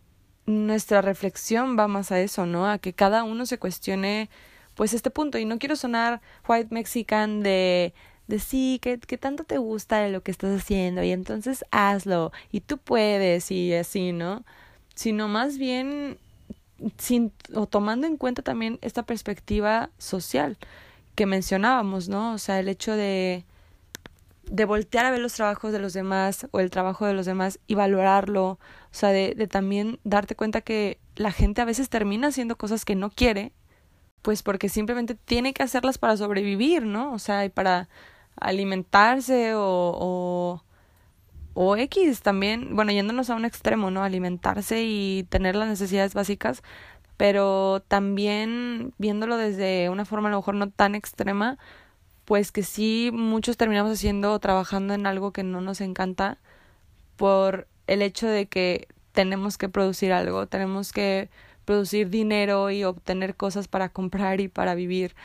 nuestra 0.48 1.02
reflexión 1.02 1.78
va 1.78 1.88
más 1.88 2.10
a 2.10 2.20
eso, 2.20 2.46
¿no? 2.46 2.68
A 2.70 2.78
que 2.78 2.94
cada 2.94 3.22
uno 3.22 3.44
se 3.46 3.58
cuestione 3.58 4.30
pues 4.74 4.94
este 4.94 5.10
punto. 5.10 5.38
Y 5.38 5.44
no 5.44 5.58
quiero 5.58 5.76
sonar 5.76 6.20
white 6.48 6.68
mexican 6.70 7.42
de, 7.42 7.92
de 8.28 8.38
sí, 8.38 8.80
que, 8.82 8.96
tanto 9.18 9.44
te 9.44 9.58
gusta 9.58 9.98
de 9.98 10.10
lo 10.10 10.22
que 10.22 10.30
estás 10.30 10.58
haciendo 10.58 11.02
y 11.02 11.12
entonces 11.12 11.64
hazlo 11.70 12.32
y 12.50 12.60
tú 12.60 12.78
puedes 12.78 13.50
y 13.50 13.74
así, 13.74 14.12
¿no? 14.12 14.44
Sino 14.94 15.28
más 15.28 15.58
bien 15.58 16.18
sin, 16.96 17.32
o 17.54 17.66
tomando 17.66 18.06
en 18.06 18.16
cuenta 18.16 18.42
también 18.42 18.78
esta 18.80 19.02
perspectiva 19.02 19.90
social 19.98 20.56
que 21.14 21.26
mencionábamos, 21.26 22.08
¿no? 22.08 22.32
O 22.32 22.38
sea, 22.38 22.58
el 22.60 22.68
hecho 22.68 22.92
de, 22.96 23.44
de 24.44 24.64
voltear 24.64 25.04
a 25.04 25.10
ver 25.10 25.20
los 25.20 25.34
trabajos 25.34 25.72
de 25.72 25.78
los 25.78 25.92
demás 25.92 26.46
o 26.52 26.60
el 26.60 26.70
trabajo 26.70 27.04
de 27.06 27.12
los 27.12 27.26
demás 27.26 27.58
y 27.66 27.74
valorarlo, 27.74 28.58
o 28.90 28.94
sea, 28.94 29.10
de, 29.10 29.34
de 29.36 29.46
también 29.46 30.00
darte 30.04 30.34
cuenta 30.34 30.60
que 30.60 30.98
la 31.16 31.32
gente 31.32 31.60
a 31.60 31.64
veces 31.64 31.88
termina 31.88 32.28
haciendo 32.28 32.56
cosas 32.56 32.84
que 32.84 32.94
no 32.94 33.10
quiere, 33.10 33.52
pues 34.22 34.42
porque 34.42 34.68
simplemente 34.68 35.14
tiene 35.14 35.52
que 35.52 35.62
hacerlas 35.62 35.98
para 35.98 36.16
sobrevivir, 36.16 36.84
¿no? 36.84 37.12
O 37.12 37.18
sea, 37.18 37.44
y 37.44 37.48
para 37.50 37.88
alimentarse 38.36 39.54
o, 39.54 39.62
o, 39.62 40.64
o 41.54 41.76
X 41.76 42.22
también, 42.22 42.74
bueno, 42.76 42.92
yéndonos 42.92 43.30
a 43.30 43.34
un 43.34 43.44
extremo, 43.44 43.90
¿no? 43.90 44.02
Alimentarse 44.02 44.84
y 44.84 45.26
tener 45.28 45.56
las 45.56 45.68
necesidades 45.68 46.14
básicas, 46.14 46.62
pero 47.16 47.80
también 47.88 48.94
viéndolo 48.98 49.36
desde 49.36 49.90
una 49.90 50.04
forma 50.04 50.28
a 50.28 50.32
lo 50.32 50.38
mejor 50.38 50.54
no 50.54 50.70
tan 50.70 50.94
extrema, 50.94 51.58
pues 52.24 52.52
que 52.52 52.62
sí 52.62 53.10
muchos 53.12 53.56
terminamos 53.56 53.92
haciendo 53.92 54.32
o 54.32 54.38
trabajando 54.38 54.94
en 54.94 55.06
algo 55.06 55.32
que 55.32 55.42
no 55.42 55.60
nos 55.60 55.80
encanta 55.80 56.38
por 57.16 57.66
el 57.88 58.02
hecho 58.02 58.28
de 58.28 58.46
que 58.46 58.86
tenemos 59.12 59.58
que 59.58 59.68
producir 59.68 60.12
algo, 60.12 60.46
tenemos 60.46 60.92
que 60.92 61.28
producir 61.64 62.08
dinero 62.08 62.70
y 62.70 62.84
obtener 62.84 63.34
cosas 63.34 63.66
para 63.66 63.88
comprar 63.88 64.40
y 64.40 64.48
para 64.48 64.74
vivir. 64.74 65.16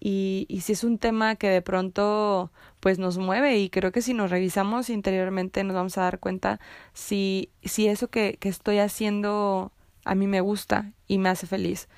Y, 0.00 0.46
y 0.48 0.60
si 0.62 0.72
es 0.72 0.84
un 0.84 0.98
tema 0.98 1.36
que 1.36 1.48
de 1.48 1.62
pronto 1.62 2.50
pues 2.80 2.98
nos 2.98 3.18
mueve 3.18 3.58
y 3.58 3.70
creo 3.70 3.92
que 3.92 4.02
si 4.02 4.14
nos 4.14 4.30
revisamos 4.30 4.90
interiormente 4.90 5.64
nos 5.64 5.74
vamos 5.74 5.96
a 5.96 6.02
dar 6.02 6.18
cuenta 6.18 6.60
si, 6.92 7.50
si 7.62 7.88
eso 7.88 8.08
que, 8.08 8.36
que 8.38 8.50
estoy 8.50 8.78
haciendo 8.78 9.72
a 10.04 10.14
mí 10.14 10.26
me 10.26 10.42
gusta 10.42 10.92
y 11.08 11.16
me 11.18 11.30
hace 11.30 11.46
feliz 11.46 11.88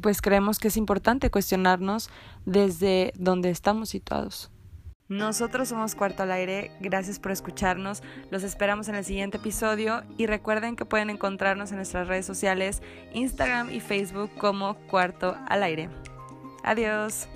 pues 0.00 0.22
creemos 0.22 0.58
que 0.58 0.68
es 0.68 0.76
importante 0.76 1.30
cuestionarnos 1.30 2.08
desde 2.44 3.12
donde 3.16 3.50
estamos 3.50 3.88
situados. 3.88 4.50
Nosotros 5.08 5.68
somos 5.68 5.94
Cuarto 5.94 6.22
al 6.22 6.32
Aire, 6.32 6.70
gracias 6.80 7.18
por 7.18 7.30
escucharnos, 7.30 8.02
los 8.30 8.42
esperamos 8.42 8.88
en 8.88 8.94
el 8.94 9.04
siguiente 9.04 9.36
episodio 9.36 10.02
y 10.16 10.26
recuerden 10.26 10.76
que 10.76 10.86
pueden 10.86 11.10
encontrarnos 11.10 11.70
en 11.70 11.76
nuestras 11.76 12.08
redes 12.08 12.24
sociales, 12.24 12.80
Instagram 13.12 13.70
y 13.70 13.80
Facebook 13.80 14.30
como 14.38 14.74
Cuarto 14.88 15.36
al 15.46 15.62
Aire. 15.62 15.90
Adiós. 16.62 17.28